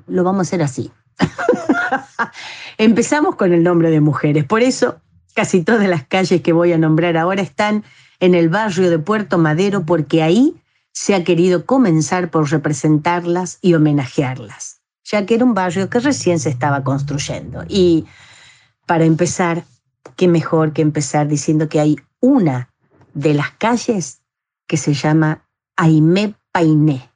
lo 0.08 0.24
vamos 0.24 0.40
a 0.40 0.42
hacer 0.42 0.64
así. 0.64 0.92
Empezamos 2.78 3.36
con 3.36 3.54
el 3.54 3.64
nombre 3.64 3.92
de 3.92 4.02
mujeres. 4.02 4.44
Por 4.46 4.64
eso 4.64 5.00
casi 5.36 5.64
todas 5.64 5.88
las 5.88 6.06
calles 6.06 6.42
que 6.42 6.54
voy 6.54 6.74
a 6.74 6.78
nombrar 6.78 7.18
ahora 7.18 7.42
están 7.42 7.84
en 8.20 8.34
el 8.36 8.50
barrio 8.50 8.90
de 8.90 9.00
Puerto 9.00 9.38
Madero 9.38 9.86
porque 9.86 10.24
ahí 10.24 10.56
se 10.92 11.16
ha 11.16 11.24
querido 11.24 11.66
comenzar 11.66 12.30
por 12.30 12.50
representarlas 12.52 13.60
y 13.62 13.76
homenajearlas, 13.76 14.82
ya 15.04 15.26
que 15.26 15.36
era 15.36 15.46
un 15.46 15.54
barrio 15.54 15.90
que 15.90 16.00
recién 16.00 16.40
se 16.40 16.50
estaba 16.50 16.84
construyendo. 16.84 17.64
Y 17.68 18.06
para 18.86 19.06
empezar, 19.06 19.66
qué 20.16 20.28
mejor 20.28 20.74
que 20.74 20.82
empezar 20.82 21.28
diciendo 21.28 21.70
que 21.70 21.80
hay 21.80 21.96
una 22.20 22.70
de 23.14 23.34
las 23.34 23.52
calles 23.52 24.23
que 24.68 24.78
se 24.78 24.94
llama 24.94 25.48
Aimé 25.76 26.36
Painé. 26.52 27.10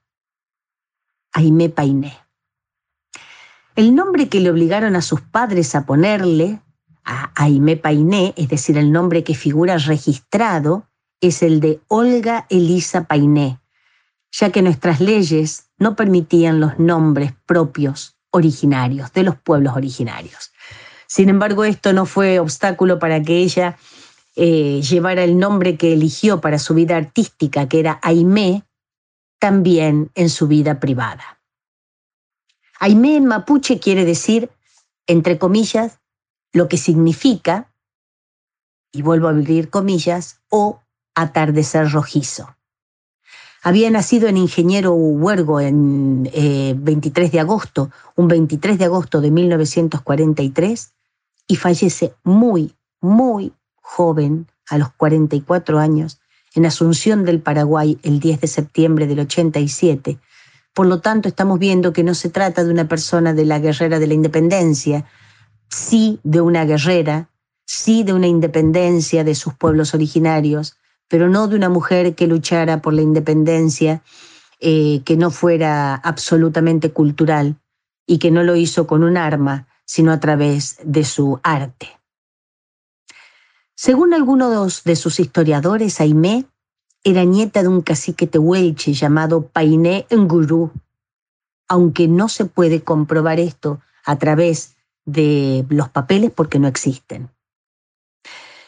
Aimé 1.34 1.70
Painé. 1.70 2.18
El 3.76 3.94
nombre 3.94 4.28
que 4.28 4.40
le 4.40 4.50
obligaron 4.50 4.96
a 4.96 5.02
sus 5.02 5.22
padres 5.22 5.76
a 5.76 5.86
ponerle 5.86 6.62
a 7.04 7.32
Aimé 7.36 7.78
Painé, 7.78 8.34
es 8.36 8.50
decir, 8.50 8.78
el 8.78 8.92
nombre 8.92 9.24
que 9.24 9.36
figura 9.36 9.78
registrado, 9.78 10.88
es 11.22 11.44
el 11.44 11.60
de 11.60 11.80
Olga 11.88 12.46
Elisa 12.50 13.06
Painé, 13.06 13.60
ya 14.32 14.52
que 14.52 14.62
nuestras 14.62 15.00
leyes 15.00 15.70
no 15.78 15.96
permitían 15.96 16.60
los 16.60 16.80
nombres 16.80 17.34
propios 17.46 18.18
originarios, 18.32 19.14
de 19.14 19.24
los 19.24 19.36
pueblos 19.36 19.76
originarios. 19.76 20.52
Sin 21.08 21.30
embargo, 21.30 21.64
esto 21.64 21.94
no 21.94 22.06
fue 22.06 22.40
obstáculo 22.40 23.00
para 23.00 23.22
que 23.22 23.38
ella 23.38 23.78
eh, 24.40 24.84
llevara 24.84 25.24
el 25.24 25.40
nombre 25.40 25.78
que 25.78 25.94
eligió 25.94 26.40
para 26.42 26.60
su 26.60 26.76
vida 26.76 26.96
artística, 26.96 27.68
que 27.68 27.80
era 27.80 28.00
Aimé, 28.04 28.64
también 29.40 30.12
en 30.14 30.30
su 30.30 30.48
vida 30.48 30.80
privada. 30.80 31.42
Aimé 32.80 33.16
en 33.16 33.26
mapuche 33.26 33.80
quiere 33.80 34.06
decir, 34.06 34.52
entre 35.08 35.40
comillas, 35.40 36.02
lo 36.54 36.68
que 36.68 36.78
significa, 36.78 37.74
y 38.92 39.02
vuelvo 39.02 39.28
a 39.28 39.32
abrir 39.32 39.72
comillas, 39.72 40.40
o 40.50 40.82
atardecer 41.16 41.90
rojizo. 41.90 42.56
Había 43.64 43.90
nacido 43.90 44.28
en 44.28 44.38
Ingeniero 44.38 44.94
Huergo 44.94 45.60
en 45.60 46.30
eh, 46.32 46.76
23 46.78 47.32
de 47.32 47.40
agosto, 47.40 47.90
un 48.16 48.28
23 48.28 48.78
de 48.78 48.86
agosto 48.86 49.20
de 49.20 49.32
1943, 49.32 50.94
y 51.48 51.56
fallece 51.56 52.14
muy, 52.24 52.76
muy 53.02 53.52
joven, 53.88 54.48
a 54.70 54.78
los 54.78 54.90
44 54.94 55.80
años, 55.80 56.20
en 56.54 56.66
Asunción 56.66 57.24
del 57.24 57.40
Paraguay 57.40 57.98
el 58.04 58.20
10 58.20 58.42
de 58.42 58.48
septiembre 58.48 59.08
del 59.08 59.22
87, 59.22 60.20
por 60.78 60.86
lo 60.86 61.00
tanto, 61.00 61.28
estamos 61.28 61.58
viendo 61.58 61.92
que 61.92 62.04
no 62.04 62.14
se 62.14 62.30
trata 62.30 62.64
de 62.64 62.70
una 62.70 62.88
persona 62.88 63.34
de 63.34 63.46
la 63.46 63.58
guerrera 63.58 63.98
de 63.98 64.06
la 64.06 64.14
independencia, 64.14 65.06
sí 65.70 66.20
de 66.24 66.40
una 66.40 66.66
guerrera, 66.66 67.32
sí 67.66 68.04
de 68.04 68.14
una 68.14 68.28
independencia 68.28 69.24
de 69.24 69.34
sus 69.34 69.56
pueblos 69.56 69.96
originarios, 69.96 70.78
pero 71.08 71.30
no 71.30 71.48
de 71.48 71.56
una 71.56 71.70
mujer 71.70 72.14
que 72.14 72.28
luchara 72.28 72.80
por 72.80 72.94
la 72.94 73.02
independencia 73.02 74.04
eh, 74.60 75.02
que 75.04 75.18
no 75.18 75.32
fuera 75.32 75.96
absolutamente 75.96 76.92
cultural 76.92 77.56
y 78.06 78.20
que 78.20 78.30
no 78.30 78.44
lo 78.44 78.56
hizo 78.56 78.86
con 78.86 79.04
un 79.04 79.18
arma, 79.18 79.68
sino 79.84 80.12
a 80.12 80.20
través 80.20 80.78
de 80.84 81.04
su 81.06 81.40
arte. 81.42 81.98
Según 83.80 84.16
algunos 84.16 84.84
de 84.86 84.96
sus 84.96 85.20
historiadores, 85.20 86.02
Aimé 86.02 86.46
era 87.04 87.26
nieta 87.26 87.62
de 87.62 87.68
un 87.68 87.84
cacique 87.84 88.26
tehuelche 88.26 88.94
llamado 88.94 89.50
Painé 89.50 90.08
Ngurú, 90.10 90.72
aunque 91.68 92.08
no 92.08 92.28
se 92.28 92.46
puede 92.46 92.82
comprobar 92.82 93.40
esto 93.40 93.80
a 94.04 94.18
través 94.18 94.76
de 95.06 95.64
los 95.70 95.90
papeles 95.90 96.32
porque 96.32 96.58
no 96.58 96.68
existen. 96.68 97.30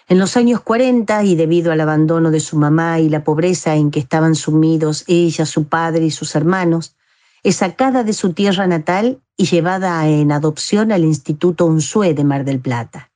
En 0.08 0.20
los 0.20 0.38
años 0.38 0.62
40, 0.62 1.24
y 1.24 1.36
debido 1.36 1.72
al 1.72 1.82
abandono 1.82 2.30
de 2.30 2.40
su 2.40 2.56
mamá 2.56 3.00
y 3.00 3.10
la 3.10 3.24
pobreza 3.24 3.74
en 3.74 3.90
que 3.90 4.00
estaban 4.00 4.36
sumidos 4.36 5.06
ella, 5.08 5.48
su 5.48 5.68
padre 5.68 6.06
y 6.06 6.12
sus 6.12 6.36
hermanos, 6.36 6.96
es 7.42 7.56
sacada 7.56 8.04
de 8.04 8.14
su 8.14 8.34
tierra 8.34 8.68
natal 8.68 9.24
y 9.36 9.48
llevada 9.48 10.08
en 10.08 10.32
adopción 10.32 10.92
al 10.92 11.04
Instituto 11.04 11.66
Unzué 11.66 12.14
de 12.14 12.24
Mar 12.24 12.46
del 12.46 12.60
Plata. 12.60 13.09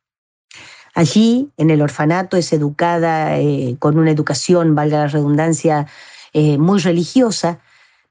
Allí, 0.93 1.49
en 1.57 1.71
el 1.71 1.81
orfanato, 1.81 2.37
es 2.37 2.53
educada 2.53 3.39
eh, 3.39 3.75
con 3.79 3.97
una 3.97 4.11
educación, 4.11 4.75
valga 4.75 4.99
la 4.99 5.07
redundancia, 5.07 5.87
eh, 6.33 6.57
muy 6.57 6.79
religiosa, 6.79 7.59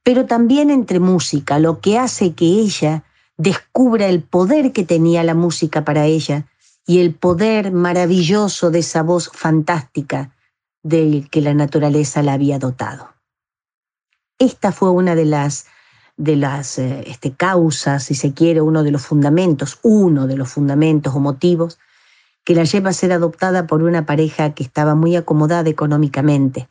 pero 0.02 0.26
también 0.26 0.70
entre 0.70 0.98
música, 0.98 1.58
lo 1.58 1.80
que 1.80 1.98
hace 1.98 2.34
que 2.34 2.44
ella 2.44 3.04
descubra 3.36 4.06
el 4.06 4.22
poder 4.22 4.72
que 4.72 4.84
tenía 4.84 5.22
la 5.22 5.34
música 5.34 5.84
para 5.84 6.06
ella 6.06 6.46
y 6.86 6.98
el 6.98 7.14
poder 7.14 7.70
maravilloso 7.70 8.70
de 8.70 8.80
esa 8.80 9.02
voz 9.02 9.30
fantástica 9.32 10.34
del 10.82 11.28
que 11.30 11.40
la 11.40 11.54
naturaleza 11.54 12.22
la 12.22 12.32
había 12.32 12.58
dotado. 12.58 13.10
Esta 14.38 14.72
fue 14.72 14.90
una 14.90 15.14
de 15.14 15.24
las, 15.24 15.66
de 16.16 16.34
las 16.34 16.78
eh, 16.78 17.04
este, 17.06 17.32
causas, 17.32 18.02
si 18.02 18.16
se 18.16 18.34
quiere, 18.34 18.60
uno 18.60 18.82
de 18.82 18.90
los 18.90 19.06
fundamentos, 19.06 19.78
uno 19.82 20.26
de 20.26 20.36
los 20.36 20.48
fundamentos 20.48 21.14
o 21.14 21.20
motivos 21.20 21.78
que 22.44 22.54
la 22.54 22.64
lleva 22.64 22.90
a 22.90 22.94
ser 22.94 23.12
adoptada 23.12 23.66
por 23.66 23.82
una 23.82 24.06
pareja 24.06 24.54
que 24.54 24.62
estaba 24.62 24.94
muy 24.94 25.16
acomodada 25.16 25.68
económicamente. 25.68 26.68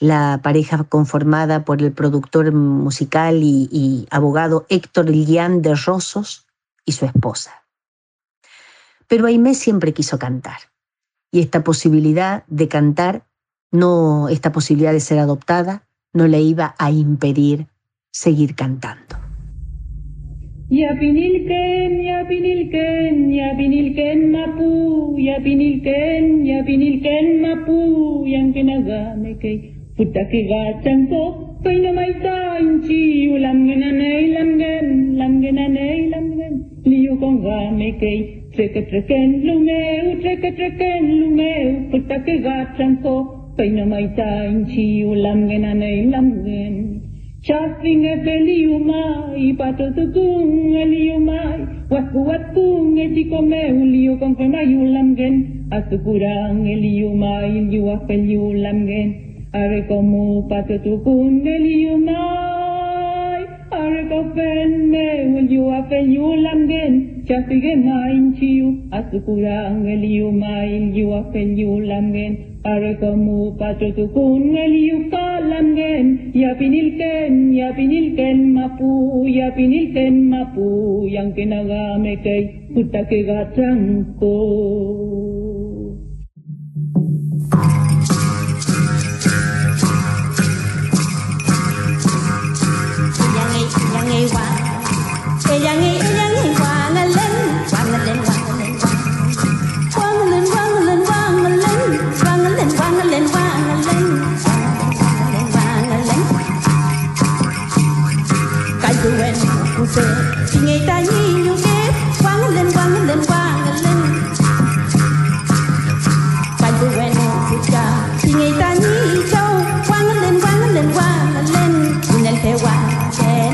La 0.00 0.40
pareja 0.42 0.84
conformada 0.84 1.64
por 1.64 1.80
el 1.80 1.92
productor 1.92 2.52
musical 2.52 3.40
y, 3.42 4.06
abogado 4.10 4.66
Héctor 4.68 5.08
Lilian 5.08 5.62
de 5.62 5.74
Rosos 5.74 6.46
y 6.84 6.92
su 6.92 7.06
esposa. 7.06 7.64
Pero 9.06 9.26
Aimé 9.26 9.54
siempre 9.54 9.94
quiso 9.94 10.18
cantar. 10.18 10.58
Y 11.30 11.40
esta 11.40 11.62
posibilidad 11.62 12.44
de 12.48 12.68
cantar, 12.68 13.26
no, 13.70 14.28
esta 14.28 14.52
posibilidad 14.52 14.92
de 14.92 15.00
ser 15.00 15.18
adoptada, 15.18 15.86
no 16.12 16.26
le 16.26 16.40
iba 16.40 16.74
a 16.78 16.90
impedir 16.90 17.68
seguir 18.10 18.54
cantando. 18.54 19.23
Ya 20.70 20.96
binilken, 20.96 22.00
ya 22.00 22.24
Yapinilken, 22.24 23.28
yapinilken, 23.28 23.36
yapinilken 23.36 24.18
mapu, 24.32 25.12
yapinilken, 25.20 26.24
yapinilken 26.40 27.26
mapu, 27.44 28.24
Yang 28.24 28.56
yankinagame 28.56 29.36
kay 29.44 29.76
putaki 29.92 30.48
gachang 30.48 31.04
ko, 31.12 31.60
pay 31.60 31.76
na 31.84 31.92
may 31.92 32.16
tainchi, 32.16 33.28
ulam 33.28 33.68
gananay, 33.68 34.32
lamgan, 34.32 34.86
lamgananay, 35.20 36.08
lamgan, 36.08 36.54
liyo 36.88 37.12
kong 37.20 37.44
game 37.44 38.00
kay 38.00 38.18
trekatrekan 38.56 39.44
lumeu, 39.44 40.16
trekatrekan 40.24 41.04
lumeu, 41.20 41.92
putaki 41.92 42.40
gachang 42.40 43.04
ko, 43.04 43.52
pay 43.52 43.68
na 43.68 43.84
may 43.84 44.08
tainchi, 44.16 45.04
ulam 45.04 45.44
gananay, 45.44 46.08
lamgan. 46.08 47.03
Chaslinga 47.44 48.24
liumai, 48.24 49.52
patosukung 49.52 50.72
liumai, 50.72 51.60
waspuatkung 51.92 52.96
echikome 52.96 53.68
a 53.68 54.16
konfemayulamgen, 54.16 55.68
asukurang 55.68 56.64
liumai, 56.64 57.68
yuapeliulamgen, 57.68 59.08
arekomu 59.52 60.48
patosukung 60.48 61.44
liumai 61.44 62.73
are 63.84 64.02
gofenne 64.10 65.06
will 65.34 65.50
you 65.54 65.64
afen 65.78 66.06
a 66.16 66.50
amgen 66.52 66.94
chasige 67.28 67.72
main 67.84 68.24
chiu 68.38 68.68
asukurang 68.98 69.78
el 69.94 70.04
you 70.16 70.30
main 70.42 70.84
you 70.98 71.08
afen 71.18 71.50
yul 71.60 71.92
amgen 71.98 72.32
are 72.72 72.92
komu 73.02 73.38
patro 73.60 73.90
tukun 73.98 74.56
el 74.64 74.74
you 74.88 74.98
kal 75.14 75.52
amgen 75.60 76.06
yapinilken 76.42 77.32
yapinilken 77.60 78.38
mapu 78.56 78.90
yapinilken 79.38 80.14
mapu 80.32 80.68
yang 81.16 81.30
kinagame 81.36 82.14
kay 82.26 82.42
putake 82.74 83.20
gatrangko 83.28 84.36
Thank 87.54 87.78
you. 87.78 87.83
ngay 94.14 94.28
qua 94.32 94.46
Ê 95.50 95.60
giang 95.60 95.80
ngay 95.80 95.96
ê 95.96 96.14
giang 96.16 96.34
ngay 96.34 96.54
qua 96.58 96.90
ngà 96.94 97.04
lên 97.04 97.32
Qua 97.70 97.80
ngà 97.90 97.98
lên 98.06 98.16
qua 98.26 98.34
ngà 98.46 98.54
lên 98.60 98.78
qua 98.80 98.90
Qua 99.94 100.12
ngà 100.12 100.24
lên 100.30 100.44
qua 100.50 100.68
ngà 100.68 100.80
lên 100.80 101.04
qua 101.06 101.30
ngà 101.30 101.48
lên 101.48 102.00
Qua 102.20 102.36
ngà 102.36 102.48
lên 102.48 102.68
qua 102.78 102.90
ngà 102.90 103.04
lên 103.04 103.28
qua 103.32 103.44
ngà 103.66 103.74
lên 103.86 104.04
Qua 104.44 104.54
ngà 105.20 105.26
lên 105.34 105.46
qua 105.52 105.64
ngà 105.88 105.96
lên 105.96 106.20
Cái 108.82 108.94
dù 109.02 109.10
em 109.22 109.34
cũng 109.76 109.86
sẽ 109.86 110.23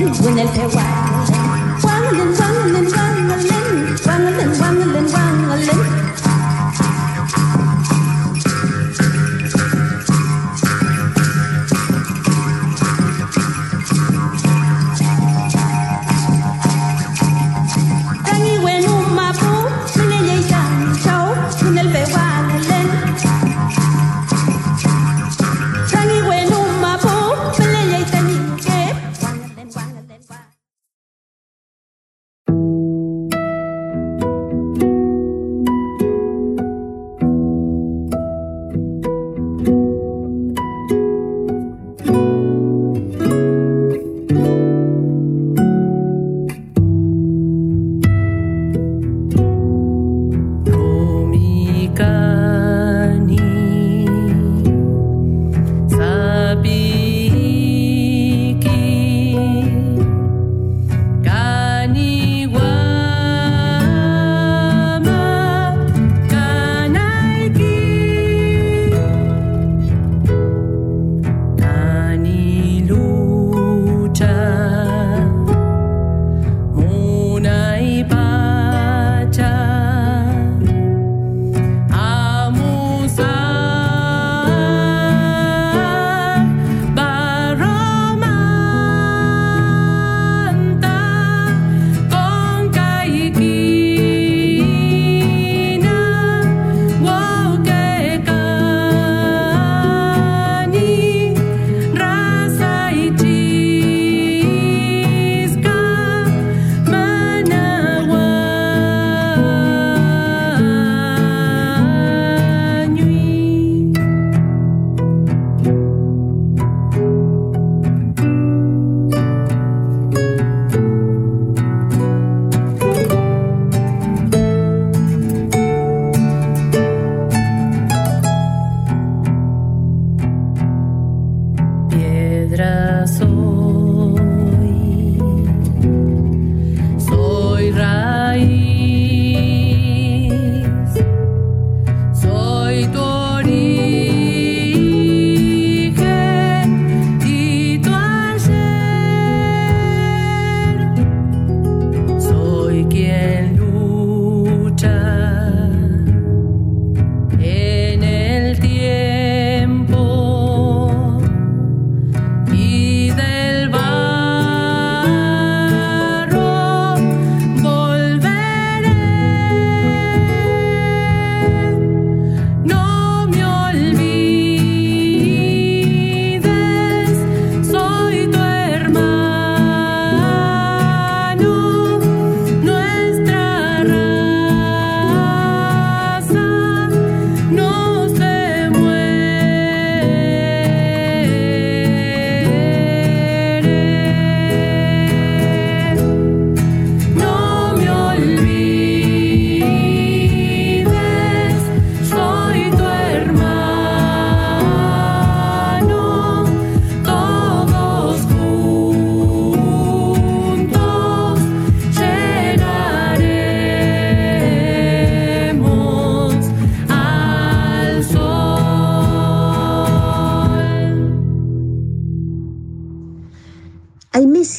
When 0.01 0.35
they 0.35 0.47
say 0.47 0.67
why. 0.69 1.10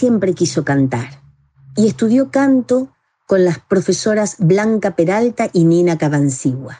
Siempre 0.01 0.33
quiso 0.33 0.65
cantar 0.65 1.21
y 1.75 1.85
estudió 1.85 2.31
canto 2.31 2.89
con 3.27 3.45
las 3.45 3.59
profesoras 3.59 4.37
Blanca 4.39 4.95
Peralta 4.95 5.51
y 5.53 5.63
Nina 5.63 5.99
Cabancigua. 5.99 6.79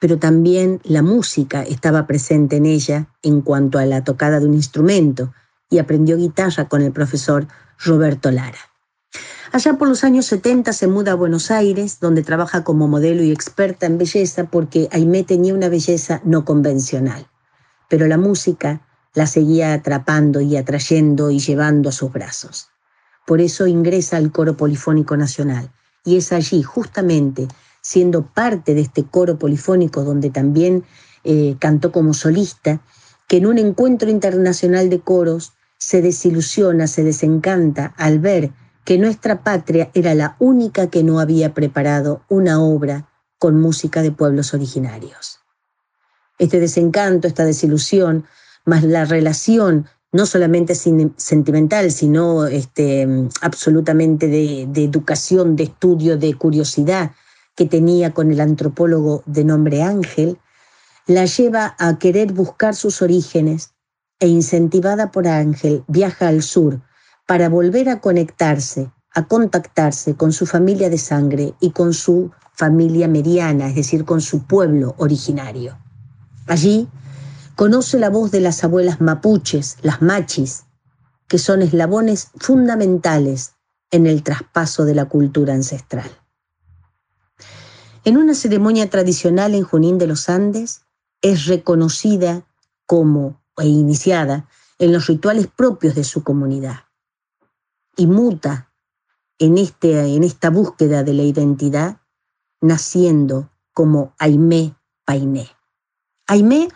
Pero 0.00 0.18
también 0.18 0.78
la 0.84 1.00
música 1.00 1.62
estaba 1.62 2.06
presente 2.06 2.56
en 2.56 2.66
ella 2.66 3.08
en 3.22 3.40
cuanto 3.40 3.78
a 3.78 3.86
la 3.86 4.04
tocada 4.04 4.38
de 4.38 4.44
un 4.44 4.52
instrumento 4.52 5.32
y 5.70 5.78
aprendió 5.78 6.18
guitarra 6.18 6.68
con 6.68 6.82
el 6.82 6.92
profesor 6.92 7.48
Roberto 7.82 8.30
Lara. 8.30 8.58
Allá 9.50 9.78
por 9.78 9.88
los 9.88 10.04
años 10.04 10.26
70 10.26 10.74
se 10.74 10.88
muda 10.88 11.12
a 11.12 11.14
Buenos 11.14 11.50
Aires, 11.50 12.00
donde 12.00 12.22
trabaja 12.22 12.64
como 12.64 12.86
modelo 12.86 13.22
y 13.22 13.32
experta 13.32 13.86
en 13.86 13.96
belleza 13.96 14.44
porque 14.44 14.90
Aimé 14.92 15.24
tenía 15.24 15.54
una 15.54 15.70
belleza 15.70 16.20
no 16.22 16.44
convencional. 16.44 17.28
Pero 17.88 18.06
la 18.06 18.18
música 18.18 18.82
la 19.16 19.26
seguía 19.26 19.72
atrapando 19.72 20.42
y 20.42 20.56
atrayendo 20.56 21.30
y 21.30 21.40
llevando 21.40 21.88
a 21.88 21.92
sus 21.92 22.12
brazos. 22.12 22.68
Por 23.26 23.40
eso 23.40 23.66
ingresa 23.66 24.18
al 24.18 24.30
Coro 24.30 24.56
Polifónico 24.58 25.16
Nacional 25.16 25.72
y 26.04 26.18
es 26.18 26.32
allí, 26.32 26.62
justamente, 26.62 27.48
siendo 27.80 28.26
parte 28.26 28.74
de 28.74 28.82
este 28.82 29.04
coro 29.04 29.38
polifónico 29.38 30.04
donde 30.04 30.30
también 30.30 30.84
eh, 31.24 31.56
cantó 31.58 31.92
como 31.92 32.14
solista, 32.14 32.80
que 33.26 33.38
en 33.38 33.46
un 33.46 33.58
encuentro 33.58 34.10
internacional 34.10 34.90
de 34.90 35.00
coros 35.00 35.54
se 35.78 36.02
desilusiona, 36.02 36.86
se 36.86 37.02
desencanta 37.02 37.94
al 37.96 38.18
ver 38.18 38.52
que 38.84 38.98
nuestra 38.98 39.42
patria 39.42 39.90
era 39.94 40.14
la 40.14 40.36
única 40.38 40.88
que 40.88 41.02
no 41.02 41.20
había 41.20 41.54
preparado 41.54 42.22
una 42.28 42.62
obra 42.62 43.08
con 43.38 43.60
música 43.60 44.02
de 44.02 44.12
pueblos 44.12 44.52
originarios. 44.52 45.40
Este 46.38 46.60
desencanto, 46.60 47.26
esta 47.26 47.46
desilusión, 47.46 48.26
más 48.66 48.84
la 48.84 49.04
relación 49.04 49.86
no 50.12 50.26
solamente 50.26 50.74
sentimental, 50.74 51.90
sino 51.90 52.46
este, 52.46 53.06
absolutamente 53.42 54.28
de, 54.28 54.66
de 54.68 54.84
educación, 54.84 55.56
de 55.56 55.64
estudio, 55.64 56.16
de 56.16 56.34
curiosidad 56.34 57.12
que 57.54 57.66
tenía 57.66 58.12
con 58.12 58.30
el 58.30 58.40
antropólogo 58.40 59.22
de 59.26 59.44
nombre 59.44 59.82
Ángel, 59.82 60.38
la 61.06 61.24
lleva 61.24 61.74
a 61.78 61.98
querer 61.98 62.32
buscar 62.32 62.74
sus 62.74 63.02
orígenes 63.02 63.72
e 64.18 64.28
incentivada 64.28 65.10
por 65.10 65.28
Ángel 65.28 65.84
viaja 65.86 66.28
al 66.28 66.42
sur 66.42 66.80
para 67.26 67.48
volver 67.48 67.88
a 67.88 68.00
conectarse, 68.00 68.90
a 69.14 69.26
contactarse 69.26 70.14
con 70.14 70.32
su 70.32 70.46
familia 70.46 70.90
de 70.90 70.98
sangre 70.98 71.54
y 71.60 71.70
con 71.70 71.92
su 71.92 72.30
familia 72.52 73.08
meriana, 73.08 73.68
es 73.68 73.74
decir, 73.74 74.04
con 74.04 74.20
su 74.20 74.46
pueblo 74.46 74.94
originario. 74.98 75.78
Allí 76.46 76.88
conoce 77.56 77.98
la 77.98 78.10
voz 78.10 78.30
de 78.30 78.40
las 78.40 78.62
abuelas 78.62 79.00
mapuches, 79.00 79.78
las 79.82 80.02
machis, 80.02 80.66
que 81.26 81.38
son 81.38 81.62
eslabones 81.62 82.28
fundamentales 82.36 83.54
en 83.90 84.06
el 84.06 84.22
traspaso 84.22 84.84
de 84.84 84.94
la 84.94 85.06
cultura 85.06 85.54
ancestral. 85.54 86.08
En 88.04 88.18
una 88.18 88.34
ceremonia 88.34 88.88
tradicional 88.88 89.54
en 89.54 89.64
Junín 89.64 89.98
de 89.98 90.06
los 90.06 90.28
Andes, 90.28 90.82
es 91.22 91.46
reconocida 91.46 92.46
como 92.84 93.42
e 93.56 93.66
iniciada 93.66 94.48
en 94.78 94.92
los 94.92 95.06
rituales 95.06 95.48
propios 95.48 95.94
de 95.94 96.04
su 96.04 96.22
comunidad 96.22 96.84
y 97.96 98.06
muta 98.06 98.70
en, 99.38 99.56
este, 99.56 100.14
en 100.14 100.22
esta 100.22 100.50
búsqueda 100.50 101.02
de 101.02 101.14
la 101.14 101.22
identidad, 101.22 102.00
naciendo 102.60 103.50
como 103.72 104.14
Aimé 104.18 104.76
Painé. 105.06 105.48
Aimé 106.26 106.68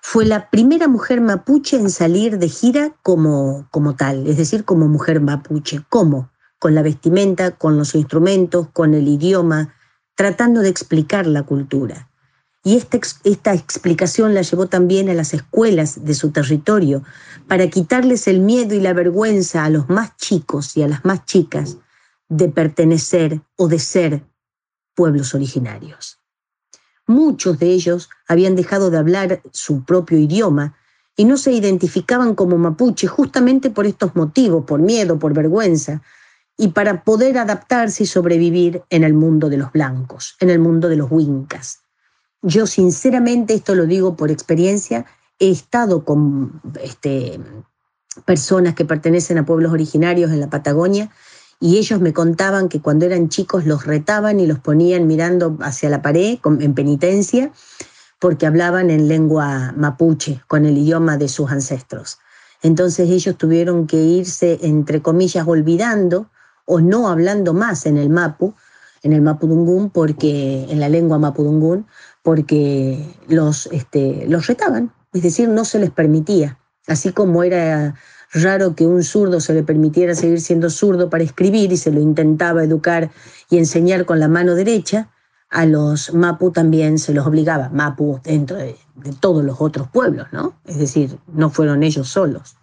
fue 0.00 0.24
la 0.24 0.50
primera 0.50 0.88
mujer 0.88 1.20
mapuche 1.20 1.76
en 1.76 1.90
salir 1.90 2.38
de 2.38 2.48
gira 2.48 2.94
como, 3.02 3.68
como 3.70 3.96
tal, 3.96 4.26
es 4.26 4.36
decir, 4.36 4.64
como 4.64 4.88
mujer 4.88 5.20
mapuche. 5.20 5.82
¿Cómo? 5.88 6.30
Con 6.58 6.74
la 6.74 6.82
vestimenta, 6.82 7.52
con 7.52 7.76
los 7.76 7.94
instrumentos, 7.94 8.68
con 8.72 8.94
el 8.94 9.08
idioma, 9.08 9.74
tratando 10.14 10.60
de 10.60 10.68
explicar 10.68 11.26
la 11.26 11.42
cultura. 11.44 12.10
Y 12.64 12.76
esta, 12.76 12.98
esta 13.24 13.54
explicación 13.54 14.34
la 14.34 14.42
llevó 14.42 14.66
también 14.66 15.08
a 15.08 15.14
las 15.14 15.32
escuelas 15.32 16.04
de 16.04 16.14
su 16.14 16.32
territorio 16.32 17.02
para 17.46 17.68
quitarles 17.68 18.28
el 18.28 18.40
miedo 18.40 18.74
y 18.74 18.80
la 18.80 18.92
vergüenza 18.92 19.64
a 19.64 19.70
los 19.70 19.88
más 19.88 20.16
chicos 20.16 20.76
y 20.76 20.82
a 20.82 20.88
las 20.88 21.04
más 21.04 21.24
chicas 21.24 21.78
de 22.28 22.48
pertenecer 22.48 23.40
o 23.56 23.68
de 23.68 23.78
ser 23.78 24.24
pueblos 24.94 25.34
originarios. 25.34 26.17
Muchos 27.08 27.58
de 27.58 27.68
ellos 27.68 28.10
habían 28.28 28.54
dejado 28.54 28.90
de 28.90 28.98
hablar 28.98 29.40
su 29.50 29.82
propio 29.82 30.18
idioma 30.18 30.76
y 31.16 31.24
no 31.24 31.38
se 31.38 31.52
identificaban 31.52 32.34
como 32.34 32.58
mapuche 32.58 33.06
justamente 33.06 33.70
por 33.70 33.86
estos 33.86 34.14
motivos, 34.14 34.66
por 34.66 34.80
miedo, 34.80 35.18
por 35.18 35.32
vergüenza, 35.32 36.02
y 36.58 36.68
para 36.68 37.04
poder 37.04 37.38
adaptarse 37.38 38.02
y 38.02 38.06
sobrevivir 38.06 38.82
en 38.90 39.04
el 39.04 39.14
mundo 39.14 39.48
de 39.48 39.56
los 39.56 39.72
blancos, 39.72 40.36
en 40.38 40.50
el 40.50 40.58
mundo 40.58 40.88
de 40.88 40.96
los 40.96 41.10
wincas. 41.10 41.80
Yo 42.42 42.66
sinceramente, 42.66 43.54
esto 43.54 43.74
lo 43.74 43.86
digo 43.86 44.14
por 44.14 44.30
experiencia, 44.30 45.06
he 45.38 45.50
estado 45.50 46.04
con 46.04 46.60
este, 46.82 47.40
personas 48.26 48.74
que 48.74 48.84
pertenecen 48.84 49.38
a 49.38 49.46
pueblos 49.46 49.72
originarios 49.72 50.30
en 50.30 50.40
la 50.40 50.50
Patagonia 50.50 51.10
y 51.60 51.78
ellos 51.78 52.00
me 52.00 52.12
contaban 52.12 52.68
que 52.68 52.80
cuando 52.80 53.06
eran 53.06 53.28
chicos 53.28 53.66
los 53.66 53.84
retaban 53.84 54.40
y 54.40 54.46
los 54.46 54.58
ponían 54.60 55.06
mirando 55.06 55.56
hacia 55.60 55.90
la 55.90 56.02
pared 56.02 56.38
en 56.44 56.74
penitencia 56.74 57.52
porque 58.20 58.46
hablaban 58.46 58.90
en 58.90 59.08
lengua 59.08 59.72
mapuche, 59.76 60.42
con 60.46 60.64
el 60.66 60.76
idioma 60.76 61.16
de 61.16 61.28
sus 61.28 61.50
ancestros. 61.50 62.18
Entonces 62.62 63.08
ellos 63.10 63.36
tuvieron 63.36 63.86
que 63.86 63.96
irse, 63.96 64.58
entre 64.62 65.00
comillas, 65.02 65.46
olvidando 65.46 66.30
o 66.64 66.80
no 66.80 67.08
hablando 67.08 67.54
más 67.54 67.86
en 67.86 67.96
el 67.96 68.10
mapu, 68.10 68.54
en 69.02 69.12
el 69.12 69.22
mapudungún, 69.22 69.90
porque, 69.90 70.66
en 70.68 70.80
la 70.80 70.88
lengua 70.88 71.18
mapudungún, 71.18 71.86
porque 72.22 73.16
los, 73.28 73.66
este, 73.66 74.26
los 74.26 74.48
retaban, 74.48 74.92
es 75.12 75.22
decir, 75.22 75.48
no 75.48 75.64
se 75.64 75.78
les 75.78 75.90
permitía. 75.90 76.58
Así 76.88 77.12
como 77.12 77.44
era 77.44 77.94
raro 78.32 78.74
que 78.74 78.86
un 78.86 79.02
zurdo 79.02 79.40
se 79.40 79.54
le 79.54 79.62
permitiera 79.62 80.14
seguir 80.14 80.40
siendo 80.40 80.70
zurdo 80.70 81.10
para 81.10 81.24
escribir 81.24 81.72
y 81.72 81.76
se 81.76 81.90
lo 81.90 82.00
intentaba 82.00 82.64
educar 82.64 83.10
y 83.50 83.58
enseñar 83.58 84.04
con 84.04 84.20
la 84.20 84.28
mano 84.28 84.54
derecha, 84.54 85.10
a 85.50 85.64
los 85.64 86.12
mapu 86.12 86.50
también 86.50 86.98
se 86.98 87.14
los 87.14 87.26
obligaba, 87.26 87.70
mapu 87.70 88.20
dentro 88.22 88.56
de, 88.56 88.76
todos 89.20 89.44
los 89.44 89.60
otros 89.60 89.88
pueblos, 89.88 90.26
¿no? 90.32 90.54
Es 90.66 90.78
decir, 90.78 91.18
no 91.32 91.50
fueron 91.50 91.82
ellos 91.82 92.08
solos. 92.08 92.56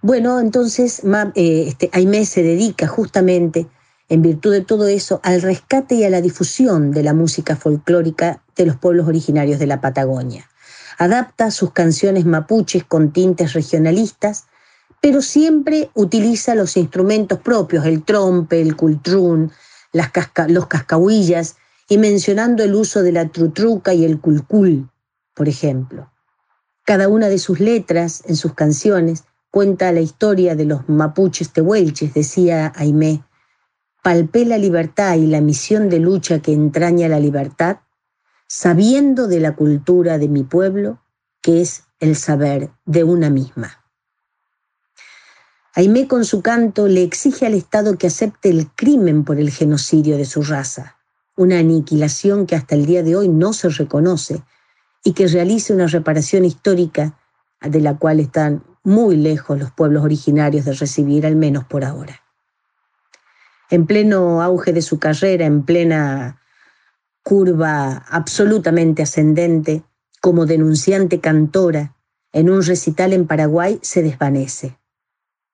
Bueno, 0.00 0.40
entonces 0.40 1.02
eh, 1.34 1.64
este, 1.68 1.90
Aimé 1.92 2.24
se 2.24 2.42
dedica 2.42 2.86
justamente 2.86 3.68
en 4.08 4.22
virtud 4.22 4.52
de 4.52 4.60
todo 4.60 4.88
eso, 4.88 5.20
al 5.22 5.42
rescate 5.42 5.96
y 5.96 6.04
a 6.04 6.10
la 6.10 6.20
difusión 6.20 6.90
de 6.90 7.02
la 7.02 7.14
música 7.14 7.56
folclórica 7.56 8.42
de 8.56 8.66
los 8.66 8.76
pueblos 8.76 9.08
originarios 9.08 9.58
de 9.58 9.66
la 9.66 9.80
Patagonia. 9.80 10.48
Adapta 11.02 11.50
sus 11.50 11.72
canciones 11.72 12.26
mapuches 12.26 12.84
con 12.84 13.12
tintes 13.12 13.54
regionalistas, 13.54 14.44
pero 15.00 15.20
siempre 15.20 15.90
utiliza 15.94 16.54
los 16.54 16.76
instrumentos 16.76 17.40
propios, 17.40 17.86
el 17.86 18.04
trompe, 18.04 18.60
el 18.62 18.76
cultrún, 18.76 19.50
las 19.92 20.12
los 20.46 20.68
cascahuillas, 20.68 21.56
y 21.88 21.98
mencionando 21.98 22.62
el 22.62 22.76
uso 22.76 23.02
de 23.02 23.10
la 23.10 23.28
trutruca 23.30 23.92
y 23.92 24.04
el 24.04 24.20
culcul, 24.20 24.88
por 25.34 25.48
ejemplo. 25.48 26.08
Cada 26.84 27.08
una 27.08 27.28
de 27.28 27.38
sus 27.40 27.58
letras 27.58 28.22
en 28.28 28.36
sus 28.36 28.54
canciones 28.54 29.24
cuenta 29.50 29.90
la 29.90 30.02
historia 30.02 30.54
de 30.54 30.66
los 30.66 30.88
mapuches 30.88 31.52
tehuelches, 31.52 32.14
decía 32.14 32.72
Aimé, 32.76 33.24
palpé 34.04 34.44
la 34.44 34.56
libertad 34.56 35.16
y 35.16 35.26
la 35.26 35.40
misión 35.40 35.88
de 35.88 35.98
lucha 35.98 36.38
que 36.38 36.52
entraña 36.52 37.08
la 37.08 37.18
libertad, 37.18 37.78
sabiendo 38.54 39.28
de 39.28 39.40
la 39.40 39.56
cultura 39.56 40.18
de 40.18 40.28
mi 40.28 40.42
pueblo, 40.42 41.00
que 41.40 41.62
es 41.62 41.84
el 42.00 42.16
saber 42.16 42.68
de 42.84 43.02
una 43.02 43.30
misma. 43.30 43.82
Aimé 45.74 46.06
con 46.06 46.26
su 46.26 46.42
canto 46.42 46.86
le 46.86 47.02
exige 47.02 47.46
al 47.46 47.54
Estado 47.54 47.96
que 47.96 48.08
acepte 48.08 48.50
el 48.50 48.70
crimen 48.72 49.24
por 49.24 49.38
el 49.40 49.50
genocidio 49.50 50.18
de 50.18 50.26
su 50.26 50.42
raza, 50.42 50.98
una 51.34 51.60
aniquilación 51.60 52.46
que 52.46 52.54
hasta 52.54 52.74
el 52.74 52.84
día 52.84 53.02
de 53.02 53.16
hoy 53.16 53.30
no 53.30 53.54
se 53.54 53.70
reconoce, 53.70 54.42
y 55.02 55.14
que 55.14 55.28
realice 55.28 55.72
una 55.72 55.86
reparación 55.86 56.44
histórica 56.44 57.18
de 57.62 57.80
la 57.80 57.96
cual 57.96 58.20
están 58.20 58.64
muy 58.84 59.16
lejos 59.16 59.58
los 59.58 59.70
pueblos 59.70 60.04
originarios 60.04 60.66
de 60.66 60.74
recibir, 60.74 61.24
al 61.24 61.36
menos 61.36 61.64
por 61.64 61.86
ahora 61.86 62.20
en 63.70 63.86
pleno 63.86 64.42
auge 64.42 64.74
de 64.74 64.82
su 64.82 64.98
carrera, 64.98 65.46
en 65.46 65.62
plena 65.62 66.41
curva 67.22 68.04
absolutamente 68.08 69.02
ascendente, 69.02 69.84
como 70.20 70.46
denunciante 70.46 71.20
cantora, 71.20 71.96
en 72.32 72.50
un 72.50 72.62
recital 72.62 73.12
en 73.12 73.26
Paraguay 73.26 73.78
se 73.82 74.02
desvanece. 74.02 74.78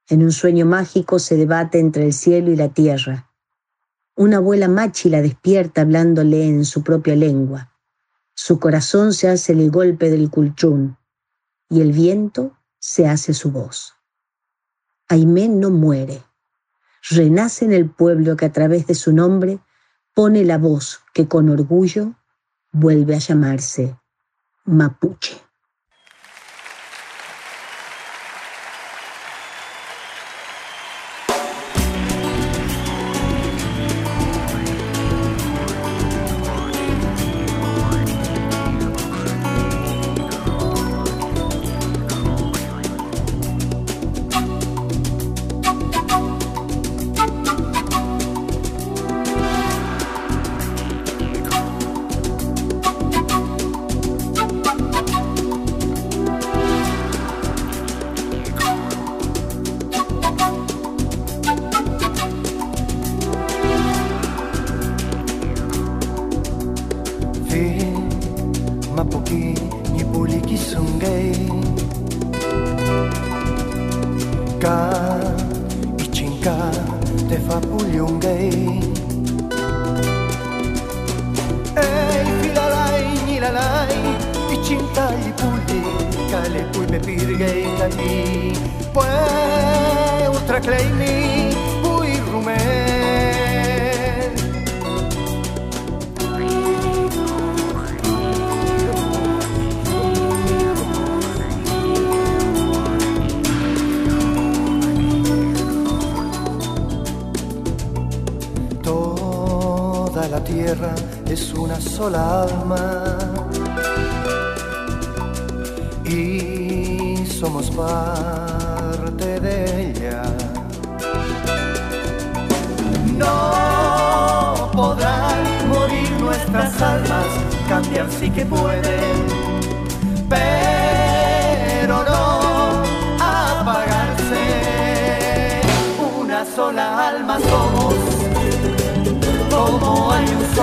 En 0.08 0.22
un 0.22 0.32
sueño 0.32 0.64
mágico 0.64 1.18
se 1.18 1.36
debate 1.36 1.78
entre 1.78 2.06
el 2.06 2.12
cielo 2.12 2.50
y 2.50 2.56
la 2.56 2.68
tierra. 2.68 3.30
Una 4.16 4.38
abuela 4.38 4.68
machi 4.68 5.10
la 5.10 5.20
despierta 5.20 5.82
hablándole 5.82 6.46
en 6.46 6.64
su 6.64 6.82
propia 6.82 7.14
lengua. 7.14 7.72
Su 8.34 8.58
corazón 8.58 9.12
se 9.12 9.28
hace 9.28 9.52
el 9.52 9.70
golpe 9.70 10.10
del 10.10 10.30
culchún 10.30 10.96
y 11.68 11.80
el 11.80 11.92
viento 11.92 12.56
se 12.78 13.06
hace 13.06 13.34
su 13.34 13.50
voz. 13.50 13.94
Aimé 15.08 15.48
no 15.48 15.70
muere. 15.70 16.22
Renace 17.10 17.64
en 17.64 17.72
el 17.72 17.90
pueblo 17.90 18.36
que 18.36 18.46
a 18.46 18.52
través 18.52 18.86
de 18.86 18.94
su 18.94 19.12
nombre 19.12 19.60
pone 20.18 20.44
la 20.44 20.58
voz 20.58 21.00
que 21.14 21.28
con 21.28 21.48
orgullo 21.48 22.16
vuelve 22.72 23.14
a 23.14 23.18
llamarse 23.18 23.96
Mapuche. 24.64 25.47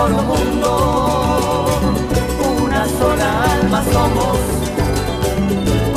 solo 0.06 0.22
mundo, 0.22 1.66
una 2.62 2.86
sola 2.86 3.42
alma 3.42 3.82
somos, 3.92 4.38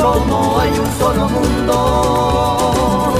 como 0.01 0.59
hay 0.59 0.69
un 0.79 0.91
solo 0.99 1.29
mundo. 1.29 3.18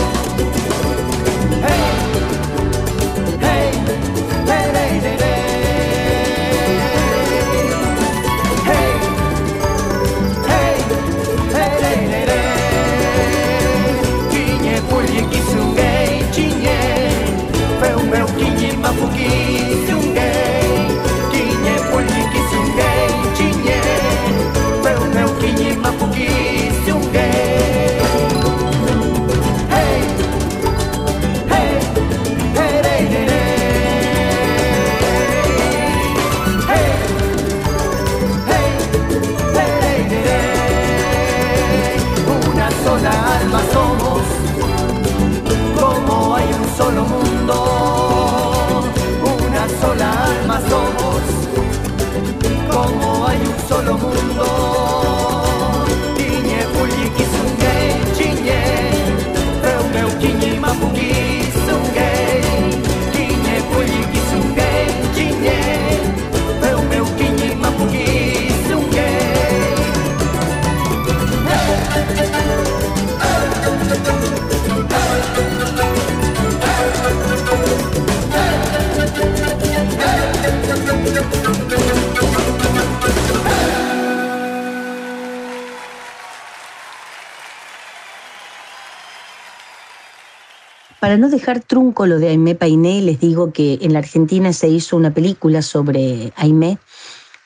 Para 91.00 91.18
no 91.18 91.30
dejar 91.30 91.62
trunco 91.62 92.06
lo 92.06 92.20
de 92.20 92.30
Aimé 92.30 92.56
Painé, 92.56 93.02
les 93.02 93.20
digo 93.22 93.54
que 93.54 93.80
en 93.82 93.94
la 93.94 94.00
Argentina 94.00 94.52
se 94.52 94.68
hizo 94.68 94.98
una 94.98 95.14
película 95.14 95.62
sobre 95.62 96.34
Aimé 96.36 96.78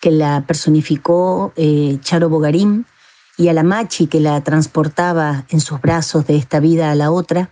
que 0.01 0.10
la 0.12 0.43
personificó 0.45 1.54
eh, 1.56 1.97
Charo 2.01 2.30
Bogarín 2.30 2.86
y 3.38 3.47
a 3.47 3.54
la 3.54 3.64
Machi 3.64 4.08
que 4.08 4.20
la 4.20 4.41
transportaba 4.41 5.45
en 5.49 5.62
sus 5.62 5.80
brazos 5.80 6.26
de 6.26 6.36
esta 6.36 6.60
vida 6.60 6.91
a 6.91 6.95
la 6.95 7.12
otra. 7.12 7.51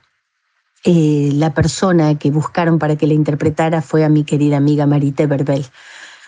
Eh, 0.84 1.30
la 1.36 1.54
persona 1.54 2.18
que 2.18 2.32
buscaron 2.32 2.80
para 2.80 2.96
que 2.96 3.06
la 3.06 3.14
interpretara 3.14 3.84
fue 3.84 4.04
a 4.04 4.10
mi 4.10 4.24
querida 4.24 4.58
amiga 4.58 4.88
Marité 4.88 5.28
Berbel. 5.28 5.66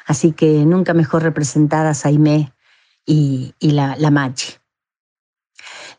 Así 0.05 0.31
que 0.33 0.65
nunca 0.65 0.93
mejor 0.93 1.23
representadas 1.23 2.05
Aimé 2.05 2.53
y, 3.05 3.55
y 3.59 3.71
la, 3.71 3.95
la 3.97 4.11
Machi. 4.11 4.53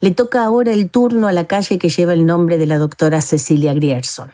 Le 0.04 0.10
toca 0.10 0.44
ahora 0.44 0.70
el 0.70 0.90
turno 0.90 1.28
a 1.28 1.32
la 1.32 1.46
calle 1.46 1.78
que 1.78 1.88
lleva 1.88 2.12
el 2.12 2.26
nombre 2.26 2.58
de 2.58 2.66
la 2.66 2.76
doctora 2.76 3.22
Cecilia 3.22 3.72
Grierson. 3.72 4.30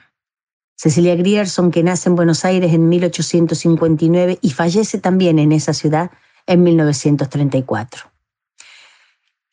Cecilia 0.74 1.14
Grierson, 1.14 1.70
que 1.70 1.84
nace 1.84 2.08
en 2.08 2.16
Buenos 2.16 2.44
Aires 2.44 2.72
en 2.72 2.88
1859 2.88 4.40
y 4.42 4.50
fallece 4.50 4.98
también 4.98 5.38
en 5.38 5.52
esa 5.52 5.72
ciudad 5.72 6.10
en 6.48 6.64
1934. 6.64 8.02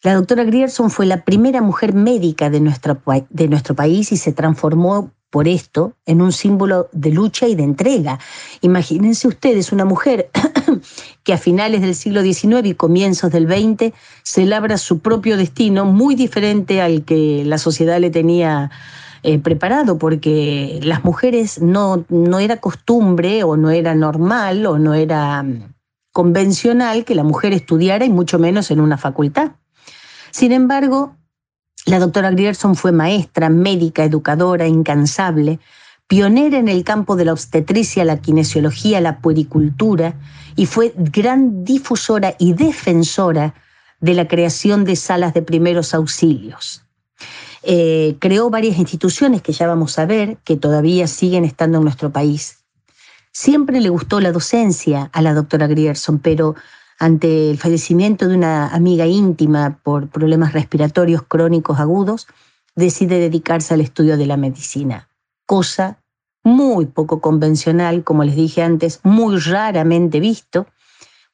La 0.01 0.15
doctora 0.15 0.43
Grierson 0.43 0.89
fue 0.89 1.05
la 1.05 1.23
primera 1.23 1.61
mujer 1.61 1.93
médica 1.93 2.49
de 2.49 2.61
nuestro, 2.61 2.99
de 3.29 3.47
nuestro 3.47 3.75
país 3.75 4.11
y 4.11 4.17
se 4.17 4.33
transformó 4.33 5.11
por 5.29 5.47
esto 5.47 5.93
en 6.07 6.23
un 6.23 6.31
símbolo 6.31 6.89
de 6.93 7.11
lucha 7.11 7.47
y 7.47 7.53
de 7.53 7.61
entrega. 7.61 8.17
Imagínense 8.61 9.27
ustedes 9.27 9.71
una 9.71 9.85
mujer 9.85 10.31
que 11.23 11.33
a 11.33 11.37
finales 11.37 11.81
del 11.81 11.95
siglo 11.95 12.21
XIX 12.21 12.65
y 12.65 12.73
comienzos 12.73 13.31
del 13.31 13.47
XX 13.47 13.93
se 14.23 14.45
labra 14.45 14.77
su 14.77 14.99
propio 14.99 15.37
destino 15.37 15.85
muy 15.85 16.15
diferente 16.15 16.81
al 16.81 17.03
que 17.03 17.43
la 17.45 17.57
sociedad 17.57 17.99
le 17.99 18.09
tenía 18.09 18.71
eh, 19.23 19.39
preparado, 19.39 19.97
porque 19.97 20.79
las 20.83 21.03
mujeres 21.03 21.61
no, 21.61 22.05
no 22.09 22.39
era 22.39 22.57
costumbre 22.57 23.43
o 23.43 23.57
no 23.57 23.71
era 23.71 23.95
normal 23.95 24.65
o 24.65 24.77
no 24.77 24.93
era 24.93 25.43
mm, 25.43 25.73
convencional 26.11 27.03
que 27.03 27.15
la 27.15 27.23
mujer 27.23 27.51
estudiara 27.53 28.05
y 28.05 28.09
mucho 28.09 28.39
menos 28.39 28.71
en 28.71 28.79
una 28.79 28.97
facultad. 28.97 29.51
Sin 30.31 30.51
embargo, 30.51 31.15
La 31.85 31.99
doctora 31.99 32.31
Grierson 32.31 32.75
fue 32.75 32.91
maestra, 32.91 33.49
médica, 33.49 34.03
educadora, 34.03 34.67
incansable, 34.67 35.59
pionera 36.07 36.57
en 36.57 36.69
el 36.69 36.83
campo 36.83 37.15
de 37.15 37.25
la 37.25 37.33
obstetricia, 37.33 38.05
la 38.05 38.17
kinesiología, 38.17 39.01
la 39.01 39.19
puericultura, 39.19 40.15
y 40.55 40.65
fue 40.65 40.93
gran 40.95 41.63
difusora 41.63 42.35
y 42.39 42.53
defensora 42.53 43.53
de 43.99 44.13
la 44.13 44.27
creación 44.27 44.85
de 44.85 44.95
salas 44.95 45.33
de 45.33 45.41
primeros 45.41 45.93
auxilios. 45.93 46.83
Eh, 47.63 48.15
creó 48.19 48.49
varias 48.49 48.77
instituciones 48.77 49.41
que 49.41 49.51
ya 49.51 49.67
vamos 49.67 49.99
a 49.99 50.05
ver, 50.05 50.37
que 50.43 50.55
todavía 50.55 51.07
siguen 51.07 51.43
estando 51.43 51.79
en 51.79 51.83
nuestro 51.83 52.11
país. 52.11 52.59
Siempre 53.31 53.81
le 53.81 53.89
gustó 53.89 54.19
la 54.19 54.31
docencia 54.31 55.09
a 55.13 55.21
la 55.21 55.33
doctora 55.33 55.67
Grierson, 55.67 56.19
pero 56.19 56.55
ante 56.97 57.51
el 57.51 57.57
fallecimiento 57.57 58.27
de 58.27 58.35
una 58.35 58.69
amiga 58.69 59.05
íntima 59.05 59.79
por 59.83 60.09
problemas 60.09 60.53
respiratorios 60.53 61.23
crónicos 61.23 61.79
agudos, 61.79 62.27
decide 62.75 63.19
dedicarse 63.19 63.73
al 63.73 63.81
estudio 63.81 64.17
de 64.17 64.25
la 64.25 64.37
medicina, 64.37 65.09
cosa 65.47 66.03
muy 66.43 66.85
poco 66.85 67.19
convencional, 67.19 68.03
como 68.03 68.23
les 68.23 68.35
dije 68.35 68.61
antes, 68.61 68.99
muy 69.03 69.39
raramente 69.39 70.19
visto, 70.19 70.67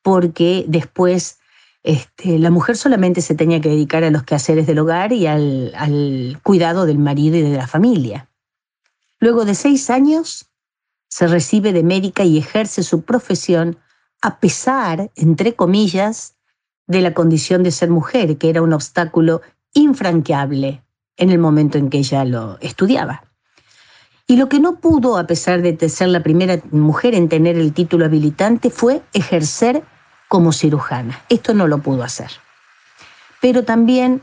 porque 0.02 0.64
después 0.68 1.40
este, 1.84 2.40
la 2.40 2.50
mujer 2.50 2.78
solamente 2.78 3.20
se 3.20 3.36
tenía 3.36 3.60
que 3.60 3.70
dedicar 3.70 4.06
a 4.06 4.12
los 4.12 4.24
quehaceres 4.24 4.66
del 4.66 4.80
hogar 4.80 5.12
y 5.12 5.28
al, 5.28 5.74
al 5.76 6.40
cuidado 6.42 6.86
del 6.86 7.00
marido 7.00 7.36
y 7.36 7.42
de 7.42 7.58
la 7.58 7.68
familia. 7.68 8.30
Luego 9.20 9.44
de 9.44 9.56
seis 9.56 9.90
años, 9.90 10.50
se 11.10 11.28
recibe 11.28 11.74
de 11.74 11.84
médica 11.84 12.24
y 12.24 12.38
ejerce 12.38 12.82
su 12.82 13.04
profesión 13.04 13.78
a 14.22 14.40
pesar, 14.40 15.12
entre 15.16 15.54
comillas, 15.54 16.36
de 16.88 17.02
la 17.02 17.14
condición 17.14 17.62
de 17.62 17.72
ser 17.72 17.90
mujer, 17.90 18.38
que 18.38 18.50
era 18.50 18.62
un 18.62 18.74
obstáculo 18.74 19.42
infranqueable 19.74 20.84
en 21.18 21.30
el 21.30 21.40
momento 21.40 21.78
en 21.78 21.90
que 21.90 22.00
ella 22.00 22.26
lo 22.26 22.58
estudiaba. 22.62 23.33
Y 24.28 24.38
lo 24.38 24.48
que 24.48 24.60
no 24.60 24.78
pudo, 24.78 25.18
a 25.18 25.28
pesar 25.28 25.62
de 25.62 25.90
ser 25.90 26.08
la 26.10 26.24
primera 26.24 26.60
mujer 26.72 27.14
en 27.14 27.28
tener 27.28 27.58
el 27.58 27.74
título 27.74 28.06
habilitante, 28.06 28.70
fue 28.70 29.02
ejercer 29.14 29.84
como 30.30 30.52
cirujana. 30.52 31.22
Esto 31.30 31.54
no 31.54 31.68
lo 31.68 31.80
pudo 31.80 32.04
hacer. 32.04 32.32
Pero 33.42 33.64
también 33.64 34.22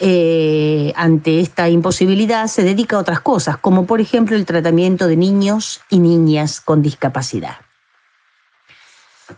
eh, 0.00 0.92
ante 0.96 1.38
esta 1.40 1.68
imposibilidad 1.68 2.48
se 2.48 2.64
dedica 2.64 2.96
a 2.96 3.00
otras 3.00 3.20
cosas, 3.20 3.58
como 3.58 3.86
por 3.86 4.00
ejemplo 4.00 4.34
el 4.34 4.46
tratamiento 4.46 5.06
de 5.06 5.16
niños 5.16 5.80
y 5.90 6.00
niñas 6.00 6.60
con 6.60 6.82
discapacidad. 6.82 7.58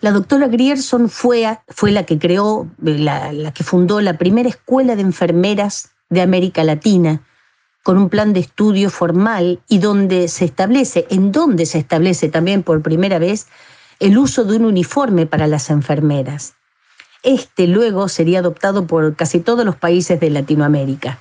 La 0.00 0.12
doctora 0.12 0.48
Grierson 0.48 1.10
fue, 1.10 1.58
fue 1.68 1.90
la 1.90 2.04
que 2.04 2.18
creó, 2.18 2.66
la, 2.78 3.32
la 3.32 3.52
que 3.52 3.64
fundó 3.64 4.00
la 4.00 4.16
primera 4.16 4.48
escuela 4.48 4.96
de 4.96 5.02
enfermeras 5.02 5.90
de 6.08 6.22
América 6.22 6.64
Latina, 6.64 7.20
con 7.86 7.98
un 7.98 8.08
plan 8.08 8.32
de 8.32 8.40
estudio 8.40 8.90
formal 8.90 9.60
y 9.68 9.78
donde 9.78 10.26
se 10.26 10.44
establece, 10.44 11.06
en 11.08 11.30
donde 11.30 11.66
se 11.66 11.78
establece 11.78 12.28
también 12.28 12.64
por 12.64 12.82
primera 12.82 13.20
vez 13.20 13.46
el 14.00 14.18
uso 14.18 14.42
de 14.42 14.56
un 14.56 14.64
uniforme 14.64 15.26
para 15.26 15.46
las 15.46 15.70
enfermeras. 15.70 16.54
Este 17.22 17.68
luego 17.68 18.08
sería 18.08 18.40
adoptado 18.40 18.88
por 18.88 19.14
casi 19.14 19.38
todos 19.38 19.64
los 19.64 19.76
países 19.76 20.18
de 20.18 20.30
Latinoamérica. 20.30 21.20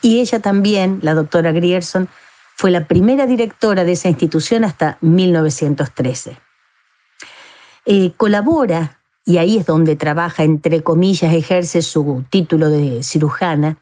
Y 0.00 0.20
ella 0.20 0.40
también, 0.40 1.00
la 1.02 1.12
doctora 1.12 1.52
Grierson, 1.52 2.08
fue 2.54 2.70
la 2.70 2.88
primera 2.88 3.26
directora 3.26 3.84
de 3.84 3.92
esa 3.92 4.08
institución 4.08 4.64
hasta 4.64 4.96
1913. 5.02 6.38
Eh, 7.84 8.12
colabora, 8.16 9.00
y 9.26 9.36
ahí 9.36 9.58
es 9.58 9.66
donde 9.66 9.96
trabaja, 9.96 10.44
entre 10.44 10.82
comillas, 10.82 11.34
ejerce 11.34 11.82
su 11.82 12.24
título 12.30 12.70
de 12.70 13.02
cirujana, 13.02 13.76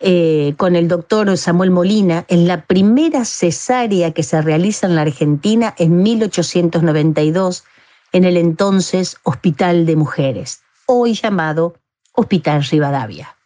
eh, 0.00 0.54
con 0.56 0.76
el 0.76 0.86
doctor 0.86 1.36
Samuel 1.36 1.70
Molina 1.70 2.24
en 2.28 2.46
la 2.46 2.62
primera 2.66 3.24
cesárea 3.24 4.12
que 4.12 4.22
se 4.22 4.40
realiza 4.40 4.86
en 4.86 4.94
la 4.94 5.02
Argentina 5.02 5.74
en 5.76 6.02
1892 6.02 7.64
en 8.12 8.24
el 8.24 8.36
entonces 8.36 9.16
Hospital 9.24 9.86
de 9.86 9.96
Mujeres, 9.96 10.62
hoy 10.86 11.14
llamado 11.14 11.74
Hospital 12.12 12.62
Rivadavia. 12.64 13.36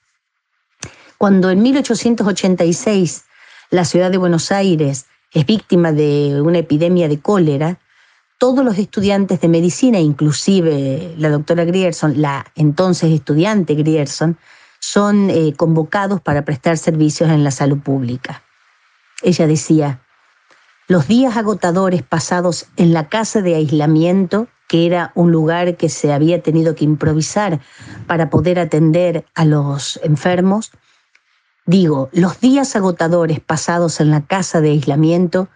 Cuando 1.18 1.50
en 1.50 1.62
1886 1.62 3.24
la 3.70 3.84
ciudad 3.84 4.10
de 4.10 4.18
Buenos 4.18 4.52
Aires 4.52 5.06
es 5.32 5.46
víctima 5.46 5.92
de 5.92 6.40
una 6.42 6.58
epidemia 6.58 7.08
de 7.08 7.18
cólera, 7.18 7.78
todos 8.38 8.64
los 8.64 8.76
estudiantes 8.76 9.40
de 9.40 9.48
medicina, 9.48 10.00
inclusive 10.00 11.14
la 11.16 11.30
doctora 11.30 11.64
Grierson, 11.64 12.20
la 12.20 12.44
entonces 12.56 13.12
estudiante 13.12 13.74
Grierson, 13.74 14.36
son 14.82 15.30
eh, 15.30 15.54
convocados 15.56 16.20
para 16.20 16.44
prestar 16.44 16.76
servicios 16.76 17.30
en 17.30 17.44
la 17.44 17.52
salud 17.52 17.78
pública. 17.78 18.42
Ella 19.22 19.46
decía, 19.46 20.02
los 20.88 21.06
días 21.06 21.36
agotadores 21.36 22.02
pasados 22.02 22.66
en 22.76 22.92
la 22.92 23.08
casa 23.08 23.40
de 23.42 23.54
aislamiento, 23.54 24.48
que 24.68 24.84
era 24.84 25.12
un 25.14 25.30
lugar 25.30 25.76
que 25.76 25.88
se 25.88 26.12
había 26.12 26.42
tenido 26.42 26.74
que 26.74 26.84
improvisar 26.84 27.60
para 28.08 28.28
poder 28.28 28.58
atender 28.58 29.24
a 29.36 29.44
los 29.44 30.00
enfermos, 30.02 30.72
digo, 31.64 32.10
los 32.12 32.40
días 32.40 32.74
agotadores 32.74 33.38
pasados 33.38 34.00
en 34.00 34.10
la 34.10 34.26
casa 34.26 34.60
de 34.60 34.70
aislamiento 34.70 35.48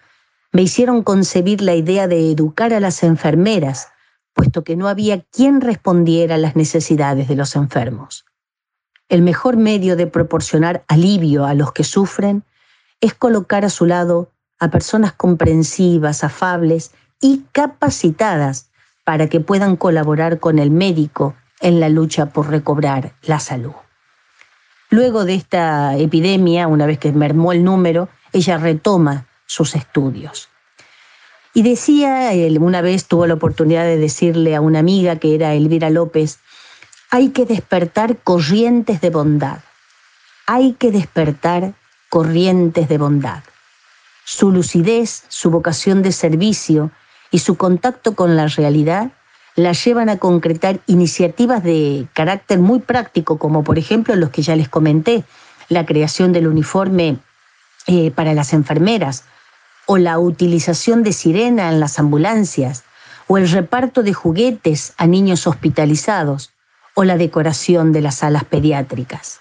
me 0.52 0.62
hicieron 0.62 1.02
concebir 1.02 1.62
la 1.62 1.74
idea 1.74 2.06
de 2.06 2.30
educar 2.30 2.72
a 2.72 2.78
las 2.78 3.02
enfermeras, 3.02 3.88
puesto 4.34 4.62
que 4.62 4.76
no 4.76 4.86
había 4.86 5.20
quien 5.22 5.60
respondiera 5.60 6.36
a 6.36 6.38
las 6.38 6.54
necesidades 6.54 7.26
de 7.26 7.34
los 7.34 7.56
enfermos. 7.56 8.25
El 9.08 9.22
mejor 9.22 9.56
medio 9.56 9.96
de 9.96 10.06
proporcionar 10.06 10.84
alivio 10.88 11.44
a 11.44 11.54
los 11.54 11.72
que 11.72 11.84
sufren 11.84 12.42
es 13.00 13.14
colocar 13.14 13.64
a 13.64 13.70
su 13.70 13.86
lado 13.86 14.32
a 14.58 14.70
personas 14.70 15.12
comprensivas, 15.12 16.24
afables 16.24 16.92
y 17.20 17.44
capacitadas 17.52 18.70
para 19.04 19.28
que 19.28 19.40
puedan 19.40 19.76
colaborar 19.76 20.40
con 20.40 20.58
el 20.58 20.70
médico 20.70 21.34
en 21.60 21.78
la 21.78 21.88
lucha 21.88 22.26
por 22.26 22.50
recobrar 22.50 23.12
la 23.22 23.38
salud. 23.38 23.74
Luego 24.90 25.24
de 25.24 25.34
esta 25.34 25.96
epidemia, 25.96 26.68
una 26.68 26.86
vez 26.86 26.98
que 26.98 27.12
mermó 27.12 27.52
el 27.52 27.64
número, 27.64 28.08
ella 28.32 28.58
retoma 28.58 29.26
sus 29.46 29.74
estudios. 29.74 30.48
Y 31.54 31.62
decía, 31.62 32.30
una 32.60 32.82
vez 32.82 33.06
tuvo 33.06 33.26
la 33.26 33.34
oportunidad 33.34 33.84
de 33.84 33.96
decirle 33.96 34.54
a 34.54 34.60
una 34.60 34.80
amiga 34.80 35.16
que 35.16 35.34
era 35.34 35.54
Elvira 35.54 35.90
López, 35.90 36.38
hay 37.10 37.30
que 37.30 37.44
despertar 37.44 38.18
corrientes 38.18 39.00
de 39.00 39.10
bondad, 39.10 39.58
hay 40.46 40.72
que 40.74 40.90
despertar 40.90 41.74
corrientes 42.08 42.88
de 42.88 42.98
bondad. 42.98 43.42
Su 44.24 44.50
lucidez, 44.50 45.24
su 45.28 45.50
vocación 45.50 46.02
de 46.02 46.12
servicio 46.12 46.90
y 47.30 47.38
su 47.38 47.56
contacto 47.56 48.14
con 48.14 48.36
la 48.36 48.48
realidad 48.48 49.12
la 49.54 49.72
llevan 49.72 50.08
a 50.08 50.18
concretar 50.18 50.80
iniciativas 50.86 51.62
de 51.62 52.06
carácter 52.12 52.58
muy 52.58 52.80
práctico, 52.80 53.38
como 53.38 53.64
por 53.64 53.78
ejemplo 53.78 54.14
los 54.14 54.30
que 54.30 54.42
ya 54.42 54.54
les 54.54 54.68
comenté, 54.68 55.24
la 55.68 55.86
creación 55.86 56.32
del 56.32 56.46
uniforme 56.46 57.18
eh, 57.86 58.10
para 58.10 58.34
las 58.34 58.52
enfermeras, 58.52 59.24
o 59.86 59.96
la 59.98 60.18
utilización 60.18 61.02
de 61.04 61.12
sirena 61.12 61.70
en 61.70 61.80
las 61.80 61.98
ambulancias, 61.98 62.84
o 63.28 63.38
el 63.38 63.48
reparto 63.48 64.02
de 64.02 64.12
juguetes 64.12 64.92
a 64.98 65.06
niños 65.06 65.46
hospitalizados, 65.46 66.52
o 66.96 67.04
la 67.04 67.16
decoración 67.16 67.92
de 67.92 68.00
las 68.00 68.16
salas 68.16 68.44
pediátricas. 68.44 69.38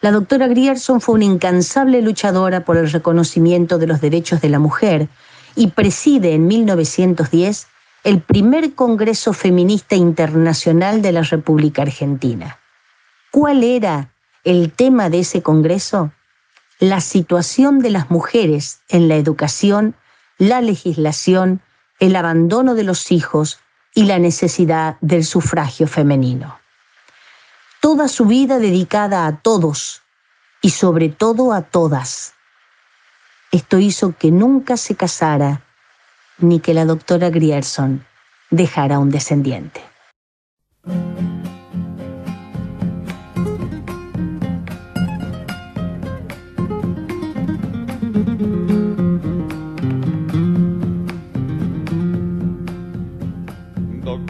La 0.00 0.12
doctora 0.12 0.46
Grierson 0.46 1.00
fue 1.00 1.16
una 1.16 1.24
incansable 1.24 2.00
luchadora 2.00 2.64
por 2.64 2.76
el 2.76 2.88
reconocimiento 2.92 3.78
de 3.78 3.88
los 3.88 4.00
derechos 4.00 4.40
de 4.40 4.50
la 4.50 4.60
mujer 4.60 5.08
y 5.56 5.72
preside 5.72 6.34
en 6.34 6.46
1910 6.46 7.66
el 8.04 8.20
primer 8.20 8.74
Congreso 8.74 9.32
Feminista 9.32 9.96
Internacional 9.96 11.02
de 11.02 11.12
la 11.12 11.22
República 11.22 11.82
Argentina. 11.82 12.58
¿Cuál 13.32 13.64
era 13.64 14.12
el 14.44 14.70
tema 14.70 15.10
de 15.10 15.20
ese 15.20 15.42
Congreso? 15.42 16.12
la 16.82 17.00
situación 17.00 17.78
de 17.78 17.90
las 17.90 18.10
mujeres 18.10 18.80
en 18.88 19.06
la 19.06 19.14
educación, 19.14 19.94
la 20.36 20.60
legislación, 20.60 21.60
el 22.00 22.16
abandono 22.16 22.74
de 22.74 22.82
los 22.82 23.12
hijos 23.12 23.60
y 23.94 24.04
la 24.04 24.18
necesidad 24.18 24.96
del 25.00 25.24
sufragio 25.24 25.86
femenino. 25.86 26.58
Toda 27.80 28.08
su 28.08 28.26
vida 28.26 28.58
dedicada 28.58 29.26
a 29.26 29.36
todos 29.38 30.02
y 30.60 30.70
sobre 30.70 31.08
todo 31.08 31.52
a 31.52 31.62
todas. 31.62 32.34
Esto 33.50 33.78
hizo 33.78 34.16
que 34.16 34.30
nunca 34.30 34.76
se 34.76 34.94
casara 34.94 35.62
ni 36.38 36.60
que 36.60 36.74
la 36.74 36.84
doctora 36.84 37.28
Grierson 37.30 38.04
dejara 38.50 38.98
un 38.98 39.10
descendiente. 39.10 39.91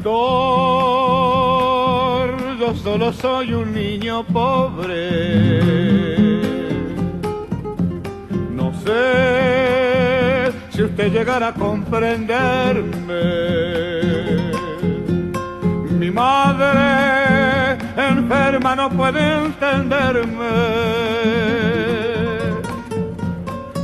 Doctor, 0.03 0.19
yo 2.59 2.75
solo 2.75 3.13
soy 3.13 3.55
un 3.55 3.73
niño 3.73 4.25
pobre. 4.25 5.61
No 8.51 8.73
sé 8.85 10.53
si 10.71 10.83
usted 10.83 11.13
llegara 11.13 11.49
a 11.49 11.55
comprenderme. 11.55 13.23
Mi 16.01 16.11
madre 16.11 17.79
enferma 17.97 18.75
no 18.75 18.91
puede 18.91 19.45
entenderme. 19.45 20.51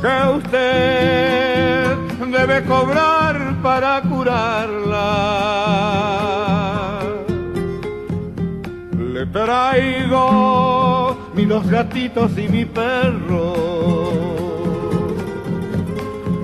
Que 0.02 0.28
usted 0.36 1.96
debe 2.26 2.64
cobrar 2.64 3.47
para 3.62 4.00
curarla. 4.02 5.00
Le 8.96 9.26
traigo 9.26 11.16
mis 11.34 11.48
dos 11.48 11.66
gatitos 11.68 12.36
y 12.38 12.48
mi 12.48 12.64
perro. 12.64 13.54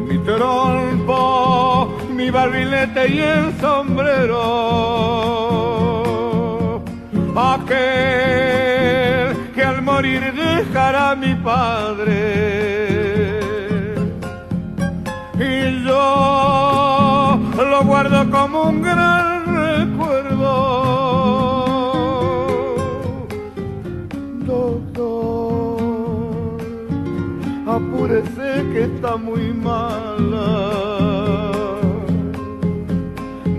Mi 0.09 0.19
trompo, 0.19 1.97
mi 2.11 2.31
barrilete 2.31 3.09
y 3.09 3.19
el 3.21 3.53
sombrero. 3.61 4.43
Aquel 7.37 7.75
que 9.55 9.62
al 9.62 9.83
morir 9.83 10.33
dejará 10.33 11.11
a 11.12 11.17
mi 11.17 11.35
padre. 11.35 12.93
Y 15.37 15.82
yo 15.85 17.39
lo 17.57 17.85
guardo 17.85 18.30
como 18.30 18.68
un 18.68 18.82
gran 18.82 19.45
recuerdo. 19.47 20.53
Doctor, 24.47 25.80
apúrese 27.66 28.64
que 28.72 28.85
está 28.85 29.16
muy 29.16 29.53
mala. 29.53 30.70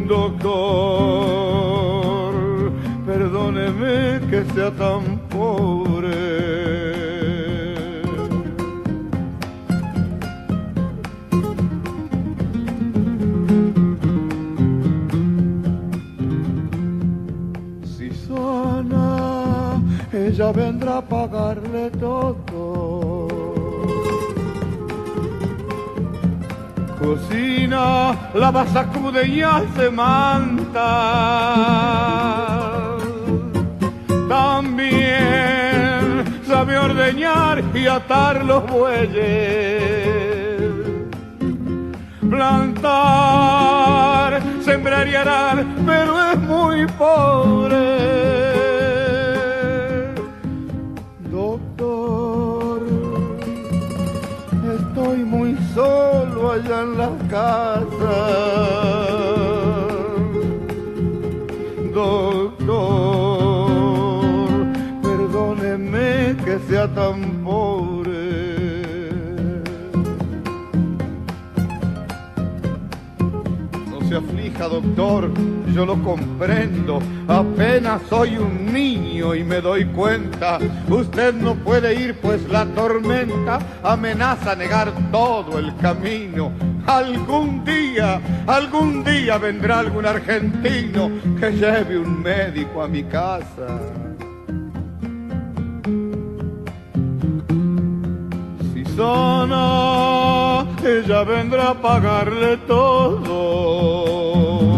Doctor, 0.07 1.13
perdóneme 3.05 4.21
que 4.29 4.45
sea 4.53 4.71
tan 4.71 5.14
ella 20.45 20.51
vendrá 20.51 20.97
a 20.97 21.01
pagarle 21.01 21.89
todo. 21.91 23.27
Cocina, 26.99 28.15
lava, 28.33 28.67
sacude 28.67 29.27
y 29.27 29.41
hace 29.41 29.89
manta. 29.89 30.85
También 34.29 36.23
sabe 36.47 36.77
ordeñar 36.77 37.63
y 37.73 37.87
atar 37.87 38.45
los 38.45 38.65
bueyes 38.67 39.95
plantar, 42.29 43.51
sembrar 44.61 45.07
y 45.07 45.15
arar, 45.15 45.65
pero 45.85 46.31
es 46.31 46.37
muy 46.39 46.85
pobre. 46.97 48.44
Allá 56.55 56.81
en 56.83 56.97
la 56.97 57.11
casa. 57.29 58.17
Doctor, 61.93 62.55
perdóneme 65.01 66.35
que 66.45 66.59
sea 66.67 66.87
tan 66.93 67.43
pobre. 67.43 68.23
No 73.91 73.97
se 74.07 74.15
aflija, 74.15 74.67
doctor, 74.67 75.29
yo 75.75 75.85
lo 75.85 76.01
comprendo. 76.01 76.99
Apenas 77.27 78.01
soy 78.09 78.37
un 78.37 78.71
niño 78.71 79.35
y 79.35 79.43
me 79.43 79.59
doy 79.59 79.83
cuenta. 79.85 80.57
Usted 80.89 81.33
no 81.33 81.55
puede 81.55 81.99
ir, 81.99 82.15
pues 82.21 82.47
la 82.47 82.65
tormenta 82.65 83.59
amenaza 83.83 84.55
negar 84.55 84.93
todo 85.11 85.59
el 85.59 85.75
camino. 85.75 86.53
Algún 86.87 87.65
día, 87.65 88.21
algún 88.47 89.03
día 89.03 89.37
vendrá 89.37 89.79
algún 89.79 90.05
argentino 90.05 91.11
que 91.37 91.51
lleve 91.51 91.99
un 91.99 92.23
médico 92.23 92.81
a 92.81 92.87
mi 92.87 93.03
casa. 93.03 93.81
Si 98.73 98.85
sana, 98.95 100.65
ella 100.85 101.23
vendrá 101.23 101.71
a 101.71 101.81
pagarle 101.81 102.55
todo. 102.65 104.74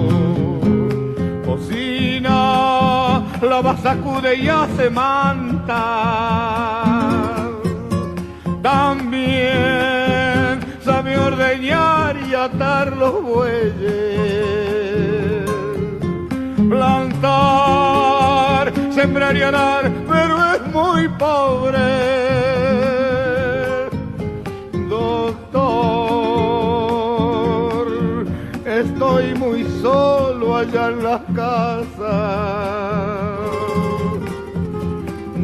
Cocina, 2.28 3.24
lava, 3.42 3.78
sacude 3.78 4.36
y 4.36 4.50
hace 4.50 4.90
manta. 4.90 5.78
También 8.62 10.60
sabe 10.84 11.18
ordeñar 11.18 12.18
y 12.30 12.36
atar 12.36 12.98
los 12.98 13.24
bueyes. 13.24 13.76
Plantar, 16.70 18.74
sembrar 18.92 19.38
y 19.38 19.42
arar, 19.42 19.90
pero 20.10 20.54
es 20.54 20.62
muy 20.74 21.08
pobre 21.10 22.18
doctor, 27.28 28.26
estoy 28.66 29.36
muy 29.36 29.64
solo 29.82 30.58
allá 30.58 30.90
en 30.90 31.04
la 31.04 31.17
casa. 31.38 32.18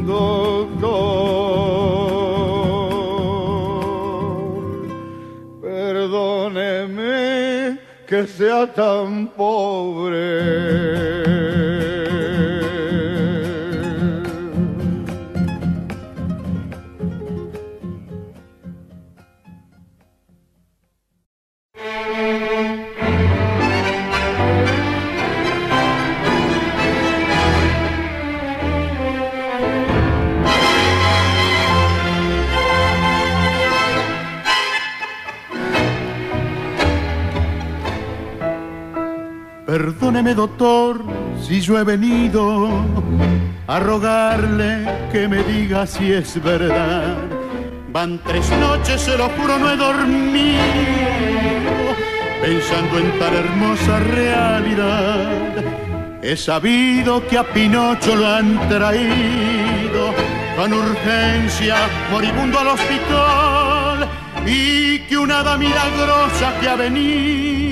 Doctor, 0.08 0.90
perdóneme 5.62 7.78
que 8.08 8.26
sea 8.26 8.66
tan 8.74 9.28
pobre. 9.38 11.43
Perdóneme, 39.74 40.36
doctor, 40.36 41.02
si 41.42 41.60
yo 41.60 41.80
he 41.80 41.84
venido 41.84 42.70
a 43.66 43.80
rogarle 43.80 44.86
que 45.12 45.28
me 45.28 45.42
diga 45.42 45.88
si 45.88 46.12
es 46.12 46.40
verdad. 46.44 47.18
Van 47.92 48.20
tres 48.20 48.48
noches, 48.60 49.02
se 49.02 49.18
lo 49.18 49.30
juro, 49.30 49.58
no 49.58 49.72
he 49.72 49.76
dormido 49.76 50.62
pensando 52.40 53.00
en 53.00 53.18
tan 53.18 53.34
hermosa 53.34 53.98
realidad. 53.98 55.64
He 56.22 56.38
sabido 56.38 57.28
que 57.28 57.40
a 57.40 57.44
Pinocho 57.44 58.16
lo 58.16 58.28
han 58.28 58.70
traído 58.70 60.14
con 60.56 60.72
urgencia, 60.72 61.78
moribundo 62.12 62.60
al 62.60 62.68
hospital, 62.68 64.08
y 64.46 65.00
que 65.08 65.18
una 65.18 65.40
hada 65.40 65.58
milagrosa 65.58 66.60
que 66.62 66.70
ha 66.70 66.76
venido 66.76 67.63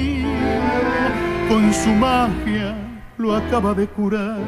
con 1.51 1.73
su 1.73 1.89
magia 1.89 2.73
lo 3.17 3.35
acaba 3.35 3.73
de 3.73 3.85
curar. 3.85 4.39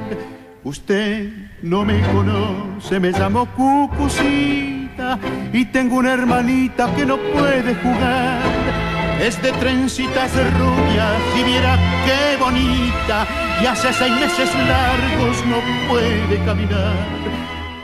Usted 0.64 1.30
no 1.62 1.84
me 1.84 2.00
conoce, 2.14 2.98
me 2.98 3.12
llamo 3.12 3.46
Cucucita 3.58 5.20
y 5.52 5.66
tengo 5.66 5.98
una 5.98 6.14
hermanita 6.14 6.96
que 6.96 7.06
no 7.06 7.18
puede 7.18 7.76
jugar. 7.76 8.42
es 9.20 9.42
de 9.42 9.52
trencitas 9.52 10.32
rubias 10.60 11.22
y 11.40 11.44
viera 11.44 11.78
qué 12.06 12.38
bonita 12.40 13.28
y 13.62 13.66
hace 13.66 13.92
seis 13.92 14.14
meses 14.14 14.50
largos 14.56 15.36
no 15.46 15.60
puede 15.90 16.36
caminar. 16.46 16.96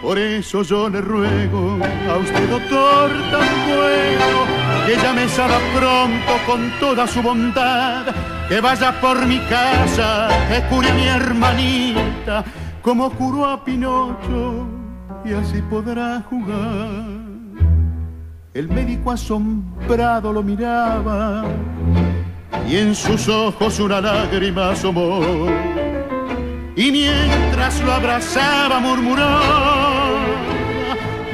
Por 0.01 0.17
eso 0.17 0.63
yo 0.63 0.89
le 0.89 1.01
ruego 1.01 1.77
a 2.09 2.17
usted, 2.17 2.49
doctor, 2.49 3.11
tan 3.31 3.47
bueno, 3.67 4.37
que 4.85 4.95
llame 4.95 5.27
Sara 5.27 5.59
pronto 5.77 6.33
con 6.47 6.71
toda 6.79 7.05
su 7.05 7.21
bondad, 7.21 8.05
que 8.49 8.59
vaya 8.59 8.99
por 8.99 9.25
mi 9.27 9.39
casa, 9.41 10.27
que 10.49 10.63
cure 10.63 10.89
a 10.89 10.93
mi 10.93 11.07
hermanita, 11.07 12.43
como 12.81 13.11
curó 13.11 13.45
a 13.45 13.63
Pinocho, 13.63 14.67
y 15.23 15.33
así 15.33 15.61
podrá 15.69 16.21
jugar. 16.27 17.19
El 18.55 18.67
médico 18.67 19.11
asombrado 19.11 20.33
lo 20.33 20.41
miraba 20.41 21.45
y 22.67 22.77
en 22.77 22.95
sus 22.95 23.29
ojos 23.29 23.79
una 23.79 24.01
lágrima 24.01 24.71
asomó. 24.71 25.21
Y 26.75 26.91
mientras 26.91 27.79
lo 27.81 27.93
abrazaba 27.93 28.79
murmuraba, 28.79 30.09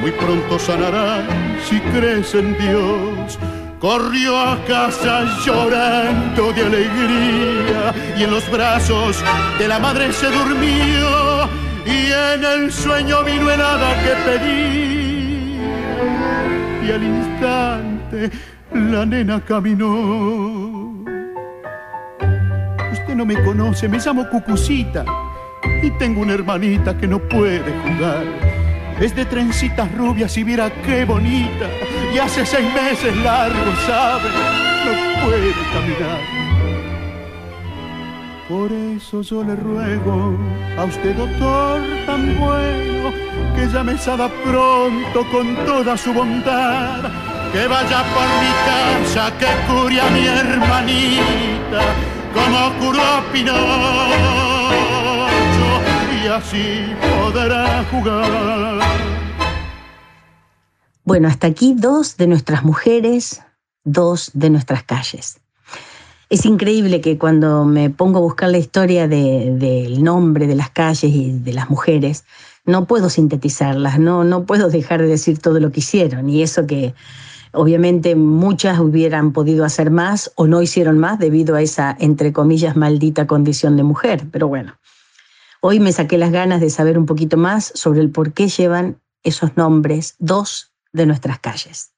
muy 0.00 0.10
pronto 0.12 0.58
sanará 0.58 1.22
si 1.66 1.80
crees 1.80 2.34
en 2.34 2.58
Dios. 2.58 3.38
Corrió 3.86 4.36
a 4.36 4.58
casa 4.64 5.24
llorando 5.44 6.52
de 6.52 6.60
alegría 6.60 7.94
y 8.18 8.24
en 8.24 8.32
los 8.32 8.50
brazos 8.50 9.22
de 9.60 9.68
la 9.68 9.78
madre 9.78 10.12
se 10.12 10.26
durmió 10.26 11.48
y 11.86 12.10
en 12.10 12.44
el 12.44 12.72
sueño 12.72 13.22
vino 13.22 13.48
el 13.48 13.60
hada 13.60 13.94
que 14.02 14.10
pedí 14.28 15.60
y 16.84 16.90
al 16.90 17.00
instante 17.00 18.30
la 18.72 19.06
nena 19.06 19.40
caminó. 19.44 21.04
Usted 22.92 23.14
no 23.14 23.24
me 23.24 23.40
conoce, 23.44 23.88
me 23.88 23.98
llamo 23.98 24.28
Cucucita 24.28 25.04
y 25.80 25.90
tengo 25.92 26.22
una 26.22 26.34
hermanita 26.34 26.98
que 26.98 27.06
no 27.06 27.20
puede 27.20 27.72
jugar. 27.82 28.24
Es 29.00 29.14
de 29.14 29.24
trencitas 29.26 29.94
rubias 29.94 30.36
y 30.36 30.42
viera 30.42 30.72
qué 30.84 31.04
bonita. 31.04 31.85
Y 32.12 32.18
hace 32.18 32.46
seis 32.46 32.72
meses 32.72 33.16
largo, 33.16 33.72
sabe, 33.86 34.28
no 34.84 35.26
puede 35.26 35.52
caminar. 35.72 36.46
Por 38.48 38.70
eso 38.70 39.22
yo 39.22 39.42
le 39.42 39.56
ruego 39.56 40.38
a 40.78 40.84
usted, 40.84 41.16
doctor 41.16 41.82
tan 42.06 42.38
bueno, 42.38 43.12
que 43.56 43.66
llame 43.66 43.98
Sada 43.98 44.28
pronto 44.44 45.26
con 45.32 45.56
toda 45.66 45.96
su 45.96 46.12
bondad, 46.12 47.10
que 47.52 47.66
vaya 47.66 48.04
por 48.14 48.28
mi 48.40 48.52
casa, 48.68 49.32
que 49.38 49.48
cure 49.66 50.00
a 50.00 50.10
mi 50.10 50.26
hermanita, 50.26 51.82
como 52.32 52.72
curó 52.78 53.24
Pinocho, 53.32 53.56
y 56.22 56.28
así 56.28 56.94
podrá 57.18 57.84
jugar. 57.90 59.15
Bueno, 61.06 61.28
hasta 61.28 61.46
aquí 61.46 61.72
dos 61.78 62.16
de 62.16 62.26
nuestras 62.26 62.64
mujeres, 62.64 63.40
dos 63.84 64.32
de 64.34 64.50
nuestras 64.50 64.82
calles. 64.82 65.38
Es 66.30 66.44
increíble 66.44 67.00
que 67.00 67.16
cuando 67.16 67.64
me 67.64 67.90
pongo 67.90 68.18
a 68.18 68.22
buscar 68.22 68.50
la 68.50 68.58
historia 68.58 69.06
del 69.06 69.60
de, 69.60 69.98
nombre 70.00 70.48
de 70.48 70.56
las 70.56 70.70
calles 70.70 71.04
y 71.04 71.30
de 71.30 71.52
las 71.52 71.70
mujeres, 71.70 72.24
no 72.64 72.88
puedo 72.88 73.08
sintetizarlas, 73.08 74.00
no, 74.00 74.24
no 74.24 74.46
puedo 74.46 74.68
dejar 74.68 75.00
de 75.00 75.06
decir 75.06 75.38
todo 75.38 75.60
lo 75.60 75.70
que 75.70 75.78
hicieron. 75.78 76.28
Y 76.28 76.42
eso 76.42 76.66
que 76.66 76.92
obviamente 77.52 78.16
muchas 78.16 78.80
hubieran 78.80 79.32
podido 79.32 79.64
hacer 79.64 79.92
más 79.92 80.32
o 80.34 80.48
no 80.48 80.60
hicieron 80.60 80.98
más 80.98 81.20
debido 81.20 81.54
a 81.54 81.62
esa, 81.62 81.96
entre 82.00 82.32
comillas, 82.32 82.74
maldita 82.74 83.28
condición 83.28 83.76
de 83.76 83.84
mujer. 83.84 84.26
Pero 84.32 84.48
bueno, 84.48 84.76
hoy 85.60 85.78
me 85.78 85.92
saqué 85.92 86.18
las 86.18 86.32
ganas 86.32 86.60
de 86.60 86.68
saber 86.68 86.98
un 86.98 87.06
poquito 87.06 87.36
más 87.36 87.70
sobre 87.76 88.00
el 88.00 88.10
por 88.10 88.32
qué 88.32 88.48
llevan 88.48 89.00
esos 89.22 89.56
nombres 89.56 90.16
dos 90.18 90.72
de 90.96 91.06
nuestras 91.06 91.38
calles 91.38 91.92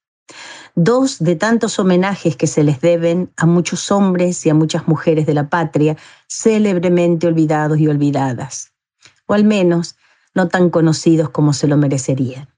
dos 0.74 1.18
de 1.18 1.34
tantos 1.36 1.78
homenajes 1.78 2.36
que 2.36 2.46
se 2.46 2.62
les 2.62 2.80
deben 2.80 3.32
a 3.36 3.46
muchos 3.46 3.90
hombres 3.90 4.44
y 4.46 4.50
a 4.50 4.54
muchas 4.54 4.86
mujeres 4.86 5.26
de 5.26 5.34
la 5.34 5.48
patria, 5.48 5.96
célebremente 6.28 7.26
olvidados 7.26 7.78
y 7.78 7.88
olvidadas, 7.88 8.72
o 9.26 9.34
al 9.34 9.44
menos 9.44 9.96
no 10.34 10.48
tan 10.48 10.70
conocidos 10.70 11.30
como 11.30 11.52
se 11.52 11.66
lo 11.66 11.76
merecerían. 11.76 12.48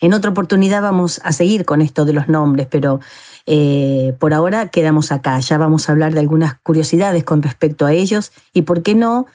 En 0.00 0.14
otra 0.14 0.30
oportunidad 0.30 0.82
vamos 0.82 1.20
a 1.24 1.32
seguir 1.32 1.64
con 1.64 1.80
esto 1.80 2.04
de 2.04 2.12
los 2.12 2.28
nombres, 2.28 2.68
pero 2.70 3.00
eh, 3.46 4.14
por 4.20 4.32
ahora 4.32 4.68
quedamos 4.68 5.10
acá. 5.10 5.40
Ya 5.40 5.58
vamos 5.58 5.88
a 5.88 5.92
hablar 5.92 6.14
de 6.14 6.20
algunas 6.20 6.58
curiosidades 6.60 7.24
con 7.24 7.42
respecto 7.42 7.84
a 7.84 7.92
ellos 7.92 8.32
y, 8.52 8.62
¿por 8.62 8.82
qué 8.82 8.94
no?, 8.94 9.26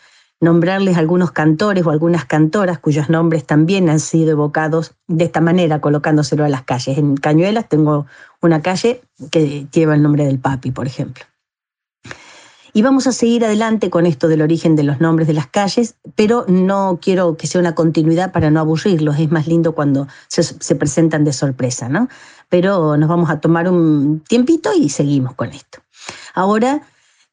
nombrarles 0.44 0.98
algunos 0.98 1.32
cantores 1.32 1.86
o 1.86 1.90
algunas 1.90 2.26
cantoras 2.26 2.78
cuyos 2.78 3.10
nombres 3.10 3.46
también 3.46 3.90
han 3.90 4.00
sido 4.00 4.32
evocados 4.32 4.94
de 5.08 5.24
esta 5.24 5.42
manera, 5.42 5.82
colocándoselo 5.82 6.46
a 6.46 6.50
las 6.50 6.64
calles. 6.64 6.98
En 6.98 7.16
Cañuelas 7.18 7.68
tengo 7.70 8.06
una 8.42 8.62
calle 8.62 9.02
que 9.32 9.66
lleva 9.72 9.96
el 9.96 10.04
nombre 10.04 10.26
del 10.26 10.40
papi, 10.40 10.72
por 10.72 10.86
ejemplo. 10.86 11.24
Y 12.76 12.82
vamos 12.82 13.06
a 13.06 13.12
seguir 13.12 13.46
adelante 13.46 13.92
con 13.92 14.08
esto 14.08 14.28
del 14.28 14.42
origen 14.42 14.76
de 14.76 14.82
los 14.82 15.00
nombres 15.00 15.28
de 15.28 15.34
las 15.34 15.46
calles, 15.46 15.96
pero 16.16 16.44
no 16.48 17.00
quiero 17.00 17.38
que 17.38 17.46
sea 17.46 17.62
una 17.62 17.76
continuidad 17.76 18.32
para 18.32 18.50
no 18.50 18.60
aburrirlos. 18.60 19.20
Es 19.20 19.32
más 19.32 19.48
lindo 19.48 19.74
cuando 19.76 20.08
se, 20.28 20.42
se 20.42 20.76
presentan 20.76 21.24
de 21.24 21.34
sorpresa, 21.34 21.88
¿no? 21.88 22.10
Pero 22.50 22.98
nos 22.98 23.08
vamos 23.08 23.30
a 23.30 23.40
tomar 23.40 23.70
un 23.70 24.24
tiempito 24.28 24.72
y 24.76 24.90
seguimos 24.90 25.36
con 25.36 25.50
esto. 25.50 25.80
Ahora 26.34 26.82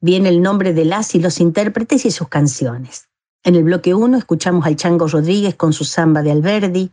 viene 0.01 0.28
el 0.28 0.42
nombre 0.42 0.72
de 0.72 0.84
las 0.84 1.14
y 1.14 1.20
los 1.20 1.40
intérpretes 1.40 2.05
y 2.05 2.11
sus 2.11 2.28
canciones. 2.28 3.09
En 3.42 3.55
el 3.55 3.64
bloque 3.64 3.94
1 3.94 4.18
escuchamos 4.18 4.66
al 4.66 4.76
Chango 4.76 5.07
Rodríguez 5.07 5.55
con 5.55 5.72
su 5.72 5.84
samba 5.84 6.22
de 6.22 6.30
Alberdi, 6.30 6.90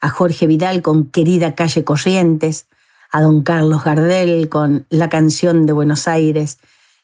a 0.00 0.10
Jorge 0.10 0.46
Vidal 0.46 0.82
con 0.82 1.06
Querida 1.06 1.54
Calle 1.54 1.84
Corrientes, 1.84 2.66
a 3.10 3.22
don 3.22 3.42
Carlos 3.42 3.84
Gardel 3.84 4.48
con 4.48 4.86
La 4.90 5.08
canción 5.08 5.66
de 5.66 5.72
Buenos 5.72 6.06
Aires 6.06 6.58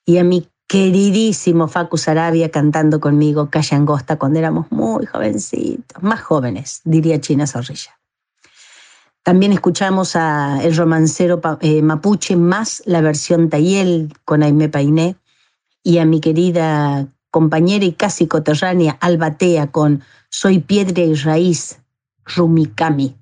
y 0.05 0.19
a 0.19 0.25
mi 0.25 0.49
queridísimo 0.67 1.67
Facu 1.69 1.99
Sarabia 1.99 2.51
cantando 2.51 3.01
conmigo 3.01 3.51
Calle 3.51 3.77
Angosta 3.77 4.17
cuando 4.17 4.39
éramos 4.39 4.71
muy 4.71 5.07
jovencitos, 5.07 6.03
más 6.03 6.21
jóvenes, 6.21 6.81
diría 6.85 7.21
China 7.21 7.47
Zorrilla. 7.47 7.99
También 9.23 9.53
escuchamos 9.53 10.17
a 10.17 10.63
el 10.63 10.77
romancero 10.77 11.41
eh, 11.61 11.81
mapuche 11.81 12.37
más 12.37 12.83
la 12.85 13.01
versión 13.01 13.49
Tayel 13.49 14.13
con 14.25 14.43
Aimé 14.43 14.69
Painé 14.69 15.17
y 15.85 15.99
a 15.99 16.05
mi 16.05 16.21
querida 16.21 17.07
compañera 17.31 17.85
y 17.85 17.93
casi 17.93 18.27
coterránea 18.27 18.97
Albatea 19.01 19.71
con 19.71 20.03
Soy 20.31 20.59
piedra 20.59 21.03
y 21.03 21.15
raíz, 21.15 21.79
Rumikami. 22.25 23.15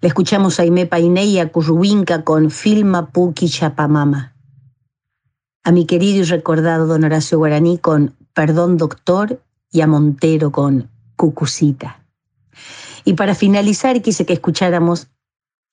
Le 0.00 0.08
escuchamos 0.08 0.58
a 0.58 0.62
Aime 0.62 0.86
Painé 0.86 1.24
y 1.26 1.40
con 2.24 2.50
Filma 2.50 3.10
Puki 3.10 3.48
Chapamama. 3.48 4.34
A 5.64 5.72
mi 5.72 5.84
querido 5.84 6.20
y 6.20 6.24
recordado 6.24 6.86
don 6.86 7.04
Horacio 7.04 7.38
Guaraní 7.38 7.78
con 7.78 8.16
Perdón 8.34 8.78
Doctor 8.78 9.42
y 9.70 9.80
a 9.80 9.86
Montero 9.86 10.52
con 10.52 10.90
Cucucita. 11.16 12.04
Y 13.04 13.14
para 13.14 13.34
finalizar 13.34 14.00
quise 14.00 14.24
que 14.24 14.32
escucháramos 14.32 15.08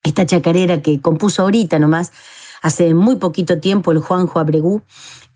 esta 0.03 0.25
chacarera 0.25 0.81
que 0.81 0.99
compuso 1.01 1.43
ahorita 1.43 1.79
nomás, 1.79 2.11
hace 2.61 2.93
muy 2.93 3.17
poquito 3.17 3.59
tiempo 3.59 3.91
el 3.91 3.99
Juanjo 3.99 4.39
Abregú, 4.39 4.81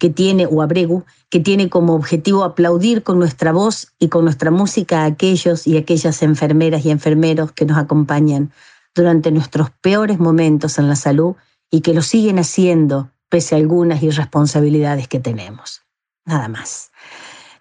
que 0.04 0.10
tiene, 0.10 0.46
o 0.46 0.62
Abregu, 0.62 1.06
que 1.30 1.40
tiene 1.40 1.70
como 1.70 1.96
objetivo 1.96 2.44
aplaudir 2.44 3.04
con 3.04 3.20
nuestra 3.20 3.54
voz 3.54 3.94
y 4.00 4.10
con 4.10 4.26
nuestra 4.26 4.52
música 4.52 5.04
a 5.04 5.06
aquellos 5.06 5.66
y 5.66 5.78
aquellas 5.78 6.22
enfermeras 6.24 6.86
y 6.86 6.92
enfermeros 6.92 7.54
que 7.54 7.66
nos 7.66 7.78
acompañan 7.78 8.52
durante 8.94 9.32
nuestros 9.32 9.70
peores 9.70 10.20
momentos 10.20 10.78
en 10.78 10.90
la 10.90 10.98
salud 10.98 11.36
y 11.72 11.80
que 11.80 11.94
lo 11.94 12.02
siguen 12.02 12.38
haciendo 12.38 13.12
pese 13.30 13.56
a 13.56 13.60
algunas 13.60 14.04
irresponsabilidades 14.04 15.08
que 15.08 15.22
tenemos. 15.22 15.84
Nada 16.26 16.50
más. 16.50 16.92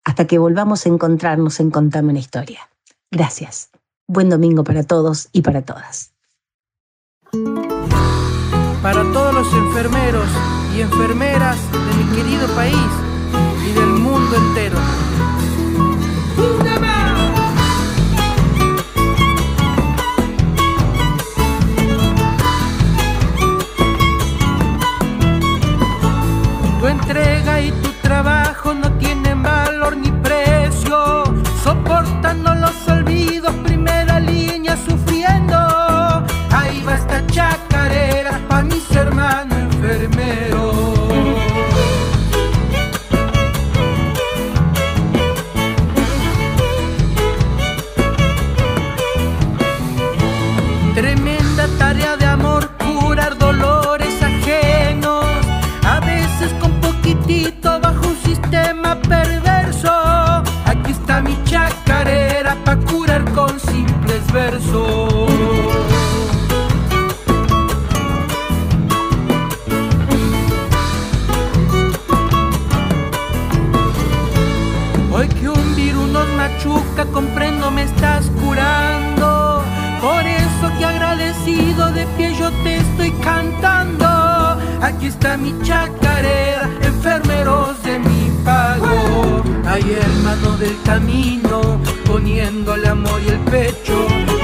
Hasta 0.04 0.26
que 0.26 0.36
volvamos 0.36 0.84
a 0.84 0.88
encontrarnos 0.88 1.60
en 1.60 1.70
Contame 1.70 2.10
una 2.10 2.18
historia. 2.18 2.68
Gracias. 3.08 3.70
Buen 4.08 4.30
domingo 4.30 4.64
para 4.64 4.82
todos 4.82 5.28
y 5.32 5.42
para 5.42 5.62
todas. 5.62 6.12
Para 8.82 9.04
todos 9.12 9.32
los 9.32 9.54
enfermeros 9.54 10.28
y 10.76 10.80
enfermeras 10.80 11.56
de 11.70 12.04
mi 12.04 12.16
querido 12.16 12.48
país 12.56 12.74
y 13.64 13.72
del 13.74 13.86
mundo 13.86 14.36
entero. 14.36 15.11
Hermanos 39.02 39.58
enfermeros. 39.58 40.76
Tremenda 50.94 51.66
tarea 51.78 52.16
de 52.16 52.26
amor, 52.26 52.70
curar 52.78 53.36
dolores 53.38 54.14
ajenos, 54.22 55.24
a 55.84 56.00
veces 56.00 56.52
con 56.60 56.72
poquitito 56.80 57.80
bajo 57.80 58.06
un 58.08 58.16
sistema 58.22 59.00
perverso. 59.02 59.90
Aquí 60.64 60.92
está 60.92 61.20
mi 61.20 61.36
chacarera 61.44 62.56
pa' 62.64 62.76
curar 62.76 63.24
con 63.32 63.58
simples 63.58 64.22
versos. 64.32 65.01
Hoy 75.22 75.28
que 75.28 75.48
un 75.48 75.76
virus 75.76 76.08
nos 76.08 76.26
machuca, 76.30 77.04
comprendo 77.12 77.70
me 77.70 77.84
estás 77.84 78.28
curando. 78.40 79.62
Por 80.00 80.26
eso 80.26 80.64
que 80.76 80.84
agradecido 80.84 81.92
de 81.92 82.04
pie 82.16 82.34
yo 82.34 82.50
te 82.64 82.78
estoy 82.78 83.12
cantando. 83.22 84.04
Aquí 84.82 85.06
está 85.06 85.36
mi 85.36 85.54
chacarera, 85.62 86.68
enfermeros 86.82 87.80
de 87.84 88.00
mi 88.00 88.32
pago. 88.44 89.44
Ay, 89.64 89.84
hermano 89.92 90.56
del 90.56 90.76
camino, 90.82 91.80
poniendo 92.04 92.74
el 92.74 92.84
amor 92.84 93.20
y 93.24 93.28
el 93.28 93.38
pecho. 93.42 93.94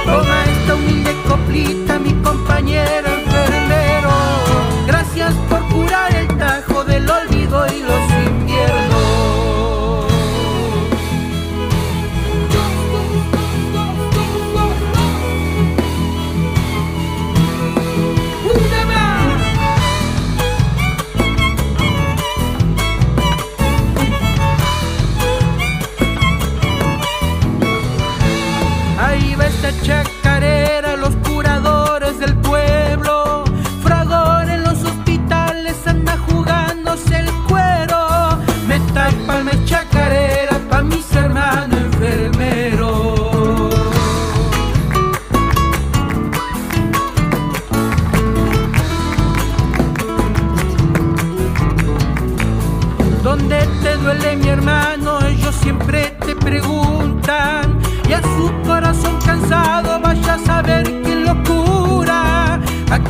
Toma 0.04 0.44
esta 0.44 0.76
humilde 0.76 1.12
coplita, 1.28 1.98
mi 1.98 2.12
compañero 2.22 3.08
enfermero. 3.18 4.10
Gracias 4.86 5.34
por 5.50 5.60
curar 5.70 6.14
el 6.14 6.28
tajo 6.38 6.84
del 6.84 7.10
olvido 7.10 7.66
y 7.66 7.82
los 7.82 8.07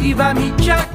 Aquí 0.08 0.14
va 0.14 0.32
mi 0.32 0.50
chacarera 0.56 0.87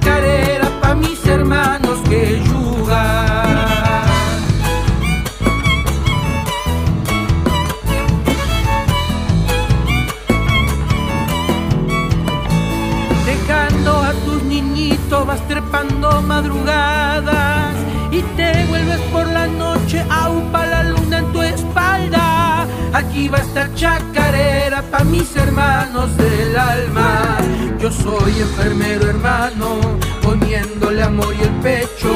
Aquí 23.14 23.28
va 23.28 23.38
esta 23.38 23.70
chacarera 23.76 24.82
pa' 24.90 25.04
mis 25.04 25.36
hermanos 25.36 26.18
del 26.18 26.58
alma. 26.58 27.38
Yo 27.78 27.92
soy 27.92 28.40
enfermero 28.42 29.08
hermano, 29.08 29.78
poniéndole 30.24 31.04
amor 31.04 31.32
y 31.40 31.44
el 31.44 31.52
pecho. 31.62 32.10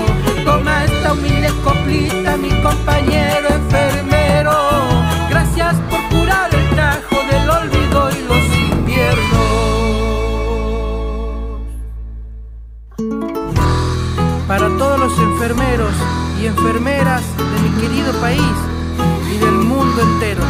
Toma 0.44 0.86
esta 0.86 1.14
humilde 1.14 1.52
coplita, 1.64 2.36
mi 2.38 2.50
compañero 2.64 3.48
enfermero. 3.48 4.54
Gracias 5.30 5.76
por 5.88 6.02
curar 6.10 6.50
el 6.56 6.68
tajo 6.76 7.18
del 7.30 7.48
olvido 7.48 8.10
y 8.18 8.20
los 8.30 8.46
inviernos. 8.72 9.52
Para 14.48 14.68
todos 14.80 15.00
los 15.00 15.20
enfermeros 15.20 15.94
y 16.42 16.48
enfermeras 16.48 17.22
de 17.38 17.60
mi 17.62 17.70
querido 17.82 18.12
país 18.14 18.77
y 19.30 19.38
del 19.38 19.52
mundo 19.52 20.02
entero. 20.02 20.44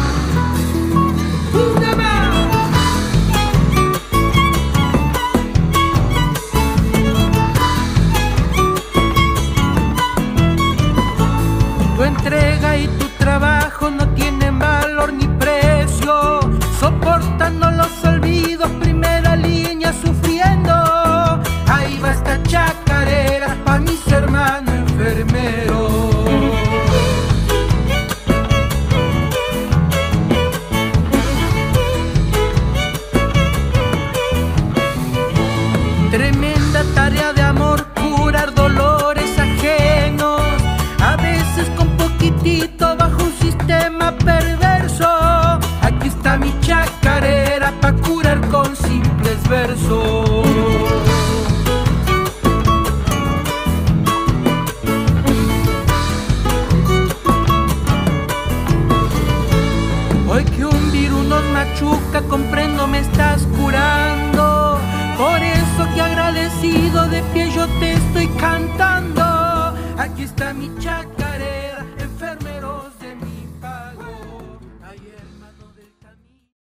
Me 62.88 63.00
estás 63.00 63.46
curando. 63.58 64.78
Por 65.16 65.42
eso 65.42 65.94
que 65.94 66.00
agradecido 66.00 67.08
de 67.08 67.22
pie 67.32 67.50
yo 67.50 67.66
te 67.80 67.92
estoy 67.92 68.28
cantando. 68.38 69.07